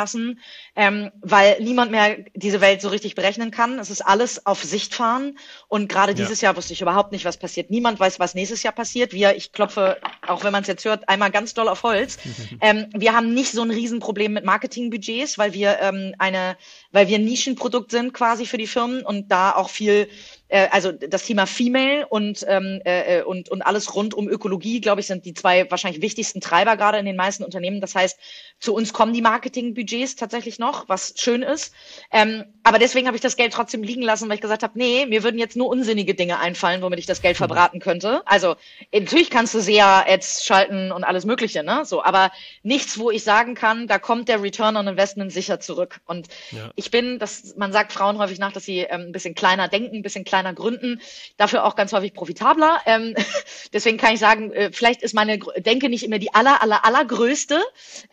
[0.76, 3.78] ähm, weil niemand mehr diese Welt so richtig berechnen kann.
[3.78, 5.38] Es ist alles auf Sicht fahren.
[5.68, 6.48] Und gerade dieses ja.
[6.48, 7.70] Jahr wusste ich überhaupt nicht, was passiert.
[7.70, 9.12] Niemand weiß, was nächstes Jahr passiert.
[9.12, 12.18] Wir, ich klopfe, auch wenn man es jetzt hört, einmal ganz doll auf Holz.
[12.60, 16.56] ähm, wir haben nicht so ein Riesenproblem mit Marketingbudgets, weil wir ähm, eine,
[16.92, 20.08] weil wir ein Nischenprodukt sind quasi für die Firmen und da auch viel
[20.50, 24.80] äh, also das Thema Female und, ähm, äh, äh, und, und alles rund um Ökologie,
[24.80, 27.80] glaube ich, sind die zwei wahrscheinlich wichtigsten Treiber gerade in den meisten Unternehmen.
[27.80, 28.18] Das heißt,
[28.58, 31.72] zu uns kommen die Marketingbudgets tatsächlich noch, was schön ist.
[32.12, 35.04] Ähm, aber deswegen habe ich das Geld trotzdem liegen lassen, weil ich gesagt habe, nee,
[35.04, 37.38] mir würden jetzt nur unsinnige Dinge einfallen, womit ich das Geld mhm.
[37.38, 38.22] verbraten könnte.
[38.26, 38.54] Also
[38.94, 41.84] natürlich kannst du sehr Ads schalten und alles Mögliche, ne?
[41.84, 42.30] So, aber
[42.62, 46.00] nichts, wo ich sagen kann, da kommt der Return on Investment sicher zurück.
[46.06, 46.70] Und ja.
[46.76, 49.96] ich bin, das, man sagt Frauen häufig nach, dass sie ähm, ein bisschen kleiner denken,
[49.96, 51.00] ein bisschen kleiner gründen,
[51.38, 52.82] dafür auch ganz häufig profitabler.
[52.86, 53.16] Ähm,
[53.72, 57.60] deswegen kann ich sagen, äh, vielleicht ist meine Denke nicht immer die aller, aller, allergrößte.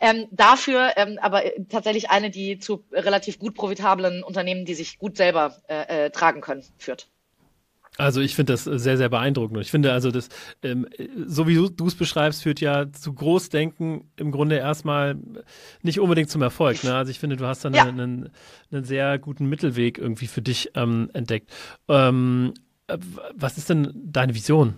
[0.00, 4.98] Ähm, dafür ähm, aber äh, tatsächlich eine, die zu relativ gut profitablen Unternehmen, die sich
[4.98, 7.08] gut selber äh, äh, tragen können, führt.
[7.98, 9.60] Also ich finde das sehr, sehr beeindruckend.
[9.60, 10.28] Ich finde also, das,
[10.62, 10.86] ähm,
[11.26, 15.16] so wie du es beschreibst, führt ja zu Großdenken im Grunde erstmal
[15.82, 16.84] nicht unbedingt zum Erfolg.
[16.84, 16.94] Ne?
[16.94, 17.86] Also ich finde, du hast da ja.
[17.86, 18.30] einen,
[18.70, 21.50] einen, sehr guten Mittelweg irgendwie für dich ähm, entdeckt.
[21.88, 22.54] Ähm,
[22.86, 22.98] äh,
[23.34, 24.74] was ist denn deine Vision?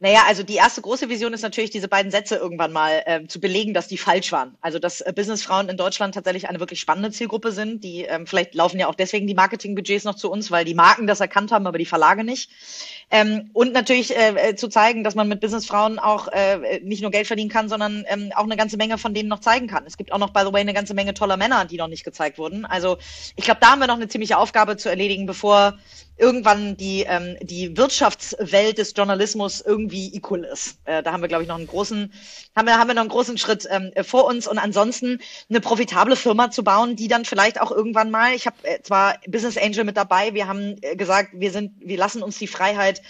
[0.00, 3.40] Naja, also die erste große Vision ist natürlich, diese beiden Sätze irgendwann mal äh, zu
[3.40, 4.56] belegen, dass die falsch waren.
[4.60, 7.82] Also dass äh, Businessfrauen in Deutschland tatsächlich eine wirklich spannende Zielgruppe sind.
[7.82, 11.08] Die ähm, vielleicht laufen ja auch deswegen die Marketingbudgets noch zu uns, weil die Marken
[11.08, 12.48] das erkannt haben, aber die Verlage nicht.
[13.10, 17.10] Ähm, und natürlich äh, äh, zu zeigen, dass man mit Businessfrauen auch äh, nicht nur
[17.10, 19.82] Geld verdienen kann, sondern ähm, auch eine ganze Menge von denen noch zeigen kann.
[19.84, 22.04] Es gibt auch noch, by the way, eine ganze Menge toller Männer, die noch nicht
[22.04, 22.64] gezeigt wurden.
[22.64, 22.98] Also
[23.34, 25.76] ich glaube, da haben wir noch eine ziemliche Aufgabe zu erledigen, bevor
[26.18, 30.78] irgendwann die, ähm, die Wirtschaftswelt des Journalismus irgendwie equal ist.
[30.84, 32.12] Äh, da haben wir, glaube ich, noch einen großen,
[32.56, 34.46] haben wir, haben wir noch einen großen Schritt ähm, vor uns.
[34.48, 38.56] Und ansonsten eine profitable Firma zu bauen, die dann vielleicht auch irgendwann mal, ich habe
[38.64, 42.38] äh, zwar Business Angel mit dabei, wir haben äh, gesagt, wir sind, wir lassen uns
[42.38, 43.00] die Freiheit,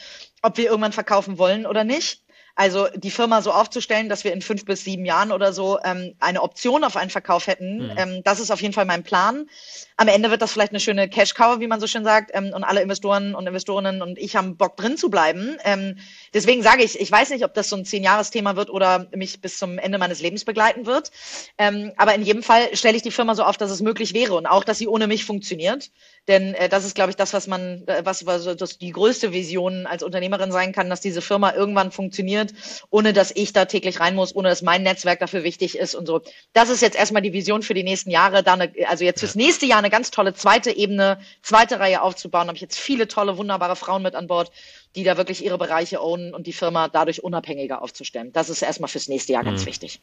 [0.42, 2.22] ob wir irgendwann verkaufen wollen oder nicht.
[2.58, 6.16] Also die Firma so aufzustellen, dass wir in fünf bis sieben Jahren oder so ähm,
[6.18, 7.94] eine Option auf einen Verkauf hätten, mhm.
[7.96, 9.48] ähm, das ist auf jeden Fall mein Plan.
[9.96, 12.64] Am Ende wird das vielleicht eine schöne Cash-Cow, wie man so schön sagt, ähm, und
[12.64, 15.56] alle Investoren und Investorinnen und ich haben Bock drin zu bleiben.
[15.62, 15.98] Ähm,
[16.34, 19.56] deswegen sage ich, ich weiß nicht, ob das so ein Zehn-Jahres-Thema wird oder mich bis
[19.56, 21.12] zum Ende meines Lebens begleiten wird.
[21.58, 24.34] Ähm, aber in jedem Fall stelle ich die Firma so auf, dass es möglich wäre
[24.34, 25.92] und auch, dass sie ohne mich funktioniert.
[26.28, 29.32] Denn äh, das ist, glaube ich, das, was man, äh, was, was das die größte
[29.32, 32.52] Vision als Unternehmerin sein kann, dass diese Firma irgendwann funktioniert,
[32.90, 36.06] ohne dass ich da täglich rein muss, ohne dass mein Netzwerk dafür wichtig ist und
[36.06, 36.20] so.
[36.52, 38.44] Das ist jetzt erstmal die Vision für die nächsten Jahre.
[38.44, 42.42] Dann, also jetzt fürs nächste Jahr eine eine ganz tolle zweite Ebene, zweite Reihe aufzubauen.
[42.42, 44.52] Da habe ich jetzt viele tolle, wunderbare Frauen mit an Bord,
[44.94, 48.32] die da wirklich ihre Bereiche ownen und die Firma dadurch unabhängiger aufzustellen.
[48.32, 49.66] Das ist erstmal fürs nächste Jahr ganz mhm.
[49.66, 50.00] wichtig.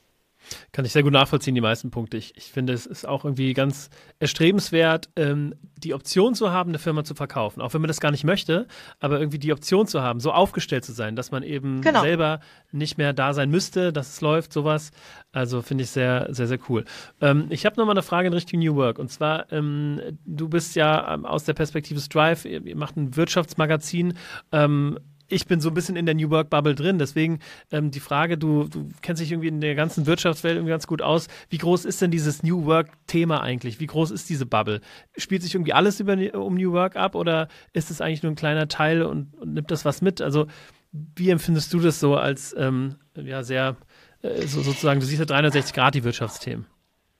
[0.71, 2.17] Kann ich sehr gut nachvollziehen, die meisten Punkte.
[2.17, 6.79] Ich, ich finde, es ist auch irgendwie ganz erstrebenswert, ähm, die Option zu haben, eine
[6.79, 7.61] Firma zu verkaufen.
[7.61, 8.67] Auch wenn man das gar nicht möchte,
[8.99, 12.01] aber irgendwie die Option zu haben, so aufgestellt zu sein, dass man eben genau.
[12.01, 12.39] selber
[12.71, 14.91] nicht mehr da sein müsste, dass es läuft, sowas.
[15.31, 16.85] Also finde ich sehr, sehr, sehr cool.
[17.21, 18.99] Ähm, ich habe nochmal eine Frage in Richtung New Work.
[18.99, 23.15] Und zwar, ähm, du bist ja ähm, aus der Perspektive Strive, ihr, ihr macht ein
[23.15, 24.13] Wirtschaftsmagazin.
[24.51, 26.99] Ähm, ich bin so ein bisschen in der New Work Bubble drin.
[26.99, 27.39] Deswegen
[27.71, 31.01] ähm, die Frage, du, du kennst dich irgendwie in der ganzen Wirtschaftswelt irgendwie ganz gut
[31.01, 31.27] aus.
[31.49, 33.79] Wie groß ist denn dieses New Work Thema eigentlich?
[33.79, 34.81] Wie groß ist diese Bubble?
[35.17, 38.37] Spielt sich irgendwie alles über, um New Work ab oder ist es eigentlich nur ein
[38.37, 40.21] kleiner Teil und, und nimmt das was mit?
[40.21, 40.47] Also
[40.91, 43.75] wie empfindest du das so als ähm, ja sehr
[44.21, 46.65] äh, so, sozusagen, du siehst ja 360 Grad die Wirtschaftsthemen?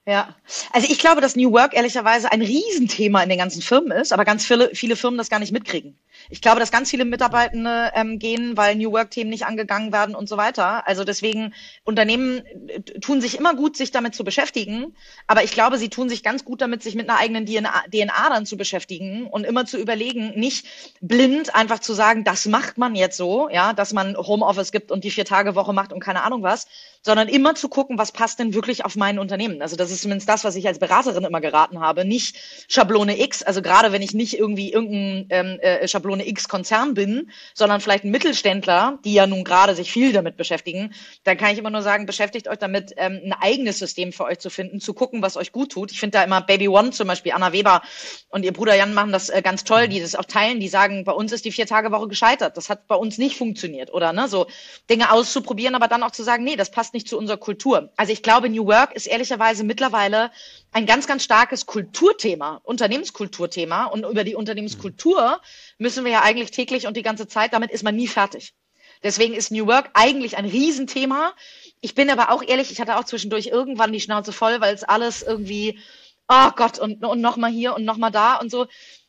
[0.08, 0.36] Ja,
[0.72, 4.24] also ich glaube, dass New Work ehrlicherweise ein Riesenthema in den ganzen Firmen ist, aber
[4.24, 5.98] ganz viele, viele Firmen das gar nicht mitkriegen.
[6.30, 10.28] Ich glaube, dass ganz viele Mitarbeitende ähm, gehen, weil New Work-Themen nicht angegangen werden und
[10.30, 10.88] so weiter.
[10.88, 14.96] Also deswegen, Unternehmen äh, tun sich immer gut, sich damit zu beschäftigen.
[15.28, 18.30] Aber ich glaube, sie tun sich ganz gut damit, sich mit einer eigenen DNA, DNA
[18.30, 20.66] dann zu beschäftigen und immer zu überlegen, nicht
[21.02, 25.04] blind einfach zu sagen, das macht man jetzt so, ja, dass man Homeoffice gibt und
[25.04, 26.68] die Vier-Tage-Woche macht und keine Ahnung was,
[27.02, 29.62] sondern immer zu gucken, was passt denn wirklich auf mein Unternehmen.
[29.62, 32.06] Also das ist zumindest das, was ich als Beraterin immer geraten habe.
[32.06, 36.48] Nicht Schablone X, also gerade wenn ich nicht irgendwie irgendein ähm, äh, Schablone Schablone X
[36.48, 41.38] Konzern bin, sondern vielleicht ein Mittelständler, die ja nun gerade sich viel damit beschäftigen, dann
[41.38, 44.50] kann ich immer nur sagen, beschäftigt euch damit, ähm, ein eigenes System für euch zu
[44.50, 45.92] finden, zu gucken, was euch gut tut.
[45.92, 47.82] Ich finde da immer Baby One zum Beispiel, Anna Weber
[48.30, 51.04] und ihr Bruder Jan machen das äh, ganz toll, die das auch teilen, die sagen,
[51.04, 52.58] bei uns ist die Vier-Tage-Woche gescheitert.
[52.58, 53.94] Das hat bei uns nicht funktioniert.
[53.94, 54.48] Oder ne, so
[54.90, 57.92] Dinge auszuprobieren, aber dann auch zu sagen, nee, das passt nicht zu unserer Kultur.
[57.98, 60.32] Also ich glaube, New Work ist ehrlicherweise mittlerweile
[60.76, 63.86] ein ganz, ganz starkes Kulturthema, Unternehmenskulturthema.
[63.86, 65.40] Und über die Unternehmenskultur
[65.78, 68.54] müssen wir ja eigentlich täglich und die ganze Zeit, damit ist man nie fertig.
[69.02, 71.32] Deswegen ist New Work eigentlich ein Riesenthema.
[71.80, 74.84] Ich bin aber auch ehrlich, ich hatte auch zwischendurch irgendwann die Schnauze voll, weil es
[74.84, 75.80] alles irgendwie,
[76.28, 78.68] oh Gott, und, und nochmal hier und nochmal da und so.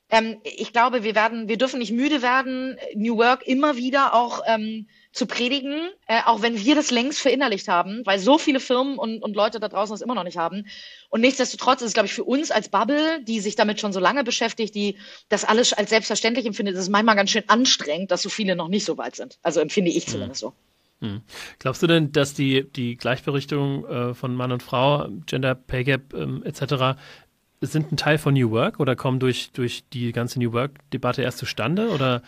[0.09, 4.43] Ähm, ich glaube, wir werden, wir dürfen nicht müde werden, New Work immer wieder auch
[4.47, 8.99] ähm, zu predigen, äh, auch wenn wir das längst verinnerlicht haben, weil so viele Firmen
[8.99, 10.67] und, und Leute da draußen das immer noch nicht haben.
[11.09, 14.01] Und nichtsdestotrotz ist es, glaube ich, für uns als Bubble, die sich damit schon so
[14.01, 14.97] lange beschäftigt, die
[15.31, 18.69] das alles als selbstverständlich empfindet, ist es manchmal ganz schön anstrengend, dass so viele noch
[18.69, 19.39] nicht so weit sind.
[19.43, 20.13] Also empfinde ich hm.
[20.13, 20.49] zumindest hm.
[20.49, 21.07] so.
[21.07, 21.23] Hm.
[21.59, 26.15] Glaubst du denn, dass die, die Gleichberechtigung äh, von Mann und Frau, Gender Pay Gap
[26.15, 26.99] ähm, etc.
[27.63, 31.39] sind ein Teil von New Work oder kommen durch, durch die ganze New Work-Debatte erst
[31.39, 31.89] zustande?
[31.89, 32.23] Oder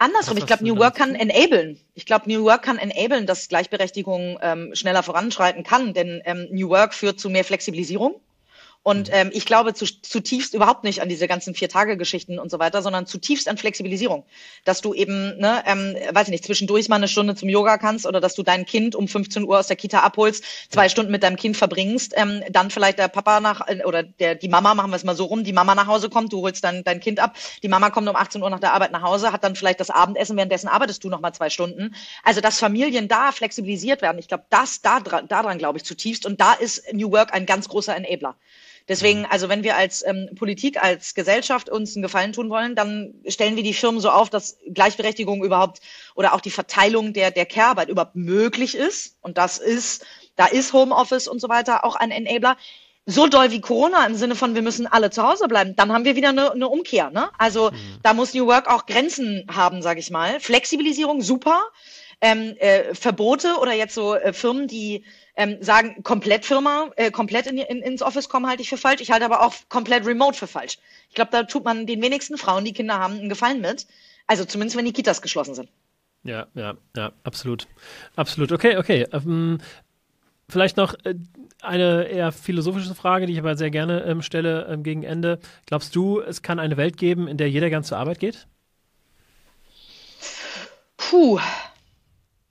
[0.00, 1.78] Andersrum, ich glaube, New Work kann enablen.
[1.94, 6.70] Ich glaube, New Work kann enablen, dass Gleichberechtigung ähm, schneller voranschreiten kann, denn ähm, New
[6.70, 8.18] Work führt zu mehr Flexibilisierung
[8.82, 9.14] und mhm.
[9.14, 13.06] ähm, ich glaube zu, zutiefst überhaupt nicht an diese ganzen Vier-Tage-Geschichten und so weiter, sondern
[13.06, 14.24] zutiefst an Flexibilisierung.
[14.64, 18.06] Dass du eben, ne, ähm, weiß ich nicht, zwischendurch mal eine Stunde zum Yoga kannst
[18.06, 21.22] oder dass du dein Kind um 15 Uhr aus der Kita abholst, zwei Stunden mit
[21.22, 24.90] deinem Kind verbringst, ähm, dann vielleicht der Papa nach äh, oder der die Mama, machen
[24.90, 27.20] wir es mal so rum, die Mama nach Hause kommt, du holst dann dein Kind
[27.20, 29.80] ab, die Mama kommt um 18 Uhr nach der Arbeit nach Hause, hat dann vielleicht
[29.80, 31.94] das Abendessen, währenddessen arbeitest du noch mal zwei Stunden.
[32.22, 36.24] Also dass Familien da flexibilisiert werden, ich glaube, das da dran, daran glaube ich zutiefst
[36.24, 38.36] und da ist New Work ein ganz großer Enabler.
[38.88, 43.14] Deswegen, also wenn wir als ähm, Politik, als Gesellschaft uns einen Gefallen tun wollen, dann
[43.28, 45.80] stellen wir die Firmen so auf, dass Gleichberechtigung überhaupt
[46.14, 49.16] oder auch die Verteilung der, der Care-Arbeit überhaupt möglich ist.
[49.20, 50.04] Und das ist,
[50.36, 52.56] da ist Homeoffice und so weiter auch ein Enabler
[53.06, 56.04] so doll wie Corona im Sinne von, wir müssen alle zu Hause bleiben, dann haben
[56.04, 57.10] wir wieder eine, eine Umkehr.
[57.10, 57.28] Ne?
[57.38, 57.76] Also mhm.
[58.02, 60.38] da muss New Work auch Grenzen haben, sage ich mal.
[60.40, 61.62] Flexibilisierung super,
[62.20, 65.04] ähm, äh, Verbote oder jetzt so äh, Firmen, die
[65.36, 69.00] ähm, sagen, komplett Firma, äh, komplett in, in, ins Office kommen, halte ich für falsch.
[69.00, 70.78] Ich halte aber auch komplett remote für falsch.
[71.08, 73.86] Ich glaube, da tut man den wenigsten Frauen, die Kinder haben, einen Gefallen mit.
[74.26, 75.70] Also zumindest, wenn die Kitas geschlossen sind.
[76.22, 77.66] Ja, ja, ja, absolut.
[78.16, 78.52] Absolut.
[78.52, 79.06] Okay, okay.
[79.12, 79.58] Ähm,
[80.48, 81.14] vielleicht noch äh,
[81.62, 85.38] eine eher philosophische Frage, die ich aber sehr gerne ähm, stelle ähm, gegen Ende.
[85.66, 88.46] Glaubst du, es kann eine Welt geben, in der jeder ganz zur Arbeit geht?
[90.98, 91.40] Puh.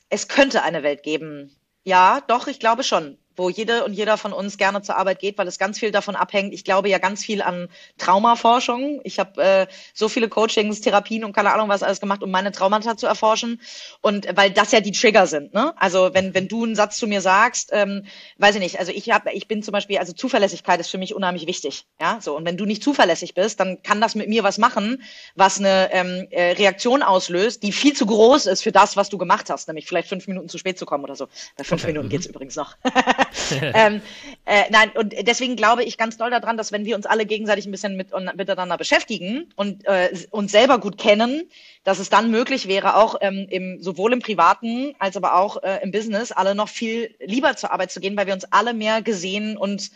[0.09, 1.55] Es könnte eine Welt geben.
[1.83, 5.37] Ja, doch, ich glaube schon wo jede und jeder von uns gerne zur Arbeit geht,
[5.37, 6.53] weil es ganz viel davon abhängt.
[6.53, 8.99] Ich glaube ja ganz viel an Traumaforschung.
[9.03, 12.51] Ich habe äh, so viele Coachings, Therapien und keine Ahnung was alles gemacht, um meine
[12.51, 13.61] Traumata zu erforschen.
[14.01, 15.53] Und weil das ja die Trigger sind.
[15.53, 15.73] Ne?
[15.77, 18.05] Also wenn wenn du einen Satz zu mir sagst, ähm,
[18.37, 18.79] weiß ich nicht.
[18.79, 21.85] Also ich habe, ich bin zum Beispiel, also Zuverlässigkeit ist für mich unheimlich wichtig.
[21.99, 25.01] Ja, so und wenn du nicht zuverlässig bist, dann kann das mit mir was machen,
[25.35, 29.17] was eine ähm, äh, Reaktion auslöst, die viel zu groß ist für das, was du
[29.17, 31.27] gemacht hast, nämlich vielleicht fünf Minuten zu spät zu kommen oder so.
[31.57, 31.93] Bei fünf okay.
[31.93, 32.33] Minuten geht's mhm.
[32.33, 32.75] übrigens noch.
[33.61, 34.01] ähm,
[34.45, 37.65] äh, nein, und deswegen glaube ich ganz doll daran, dass wenn wir uns alle gegenseitig
[37.65, 41.43] ein bisschen mit, miteinander beschäftigen und äh, uns selber gut kennen,
[41.83, 45.79] dass es dann möglich wäre, auch ähm, im, sowohl im Privaten als aber auch äh,
[45.83, 49.01] im Business alle noch viel lieber zur Arbeit zu gehen, weil wir uns alle mehr
[49.01, 49.91] gesehen und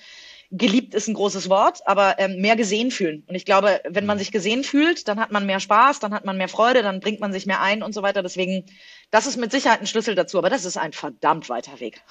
[0.54, 3.24] geliebt ist ein großes Wort, aber ähm, mehr gesehen fühlen.
[3.28, 4.20] Und ich glaube, wenn man mhm.
[4.20, 7.20] sich gesehen fühlt, dann hat man mehr Spaß, dann hat man mehr Freude, dann bringt
[7.20, 8.22] man sich mehr ein und so weiter.
[8.22, 8.66] Deswegen,
[9.10, 12.04] das ist mit Sicherheit ein Schlüssel dazu, aber das ist ein verdammt weiter Weg.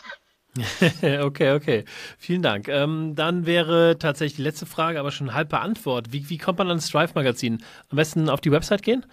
[1.23, 1.85] okay, okay.
[2.19, 2.69] Vielen Dank.
[2.69, 6.13] Ähm, dann wäre tatsächlich die letzte Frage, aber schon halb beantwortet.
[6.13, 7.65] Wie, wie kommt man ans Strive-Magazin?
[7.89, 9.07] Am besten auf die Website gehen?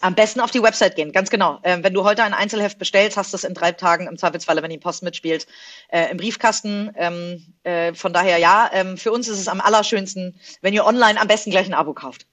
[0.00, 1.58] Am besten auf die Website gehen, ganz genau.
[1.62, 4.62] Ähm, wenn du heute ein Einzelheft bestellst, hast du es in drei Tagen im Zweifelsfalle,
[4.62, 5.46] wenn die Post mitspielt,
[5.88, 6.90] äh, im Briefkasten.
[6.96, 11.18] Ähm, äh, von daher ja, ähm, für uns ist es am allerschönsten, wenn ihr online
[11.20, 12.26] am besten gleich ein Abo kauft.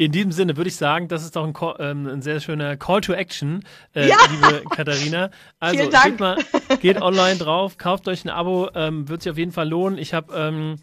[0.00, 3.02] In diesem Sinne würde ich sagen, das ist doch ein, ähm, ein sehr schöner Call
[3.02, 3.62] to Action,
[3.94, 4.16] äh, ja!
[4.30, 5.30] liebe Katharina.
[5.60, 6.38] Also geht mal,
[6.80, 9.98] geht online drauf, kauft euch ein Abo, ähm, wird sich auf jeden Fall lohnen.
[9.98, 10.76] Ich habe ähm,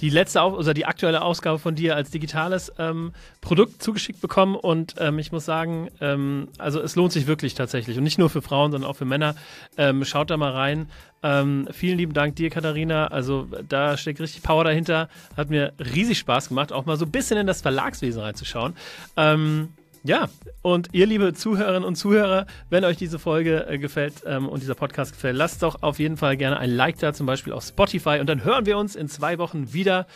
[0.00, 4.56] die letzte Auf oder die aktuelle Ausgabe von dir als digitales ähm, Produkt zugeschickt bekommen
[4.56, 8.30] und ähm, ich muss sagen, ähm, also es lohnt sich wirklich tatsächlich und nicht nur
[8.30, 9.34] für Frauen, sondern auch für Männer.
[9.76, 10.88] Ähm, schaut da mal rein.
[11.22, 13.06] Ähm, vielen lieben Dank dir, Katharina.
[13.06, 15.08] Also da steckt richtig Power dahinter.
[15.36, 18.74] Hat mir riesig Spaß gemacht, auch mal so ein bisschen in das Verlagswesen reinzuschauen.
[19.16, 19.70] Ähm,
[20.04, 20.28] ja,
[20.60, 24.74] und ihr liebe Zuhörerinnen und Zuhörer, wenn euch diese Folge äh, gefällt ähm, und dieser
[24.74, 28.18] Podcast gefällt, lasst doch auf jeden Fall gerne ein Like da, zum Beispiel auf Spotify.
[28.20, 30.06] Und dann hören wir uns in zwei Wochen wieder.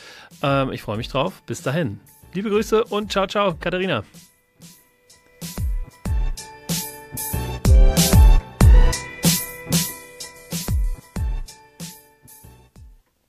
[0.42, 1.42] Ähm, ich freue mich drauf.
[1.46, 2.00] Bis dahin.
[2.34, 4.04] Liebe Grüße und ciao, ciao, Katharina.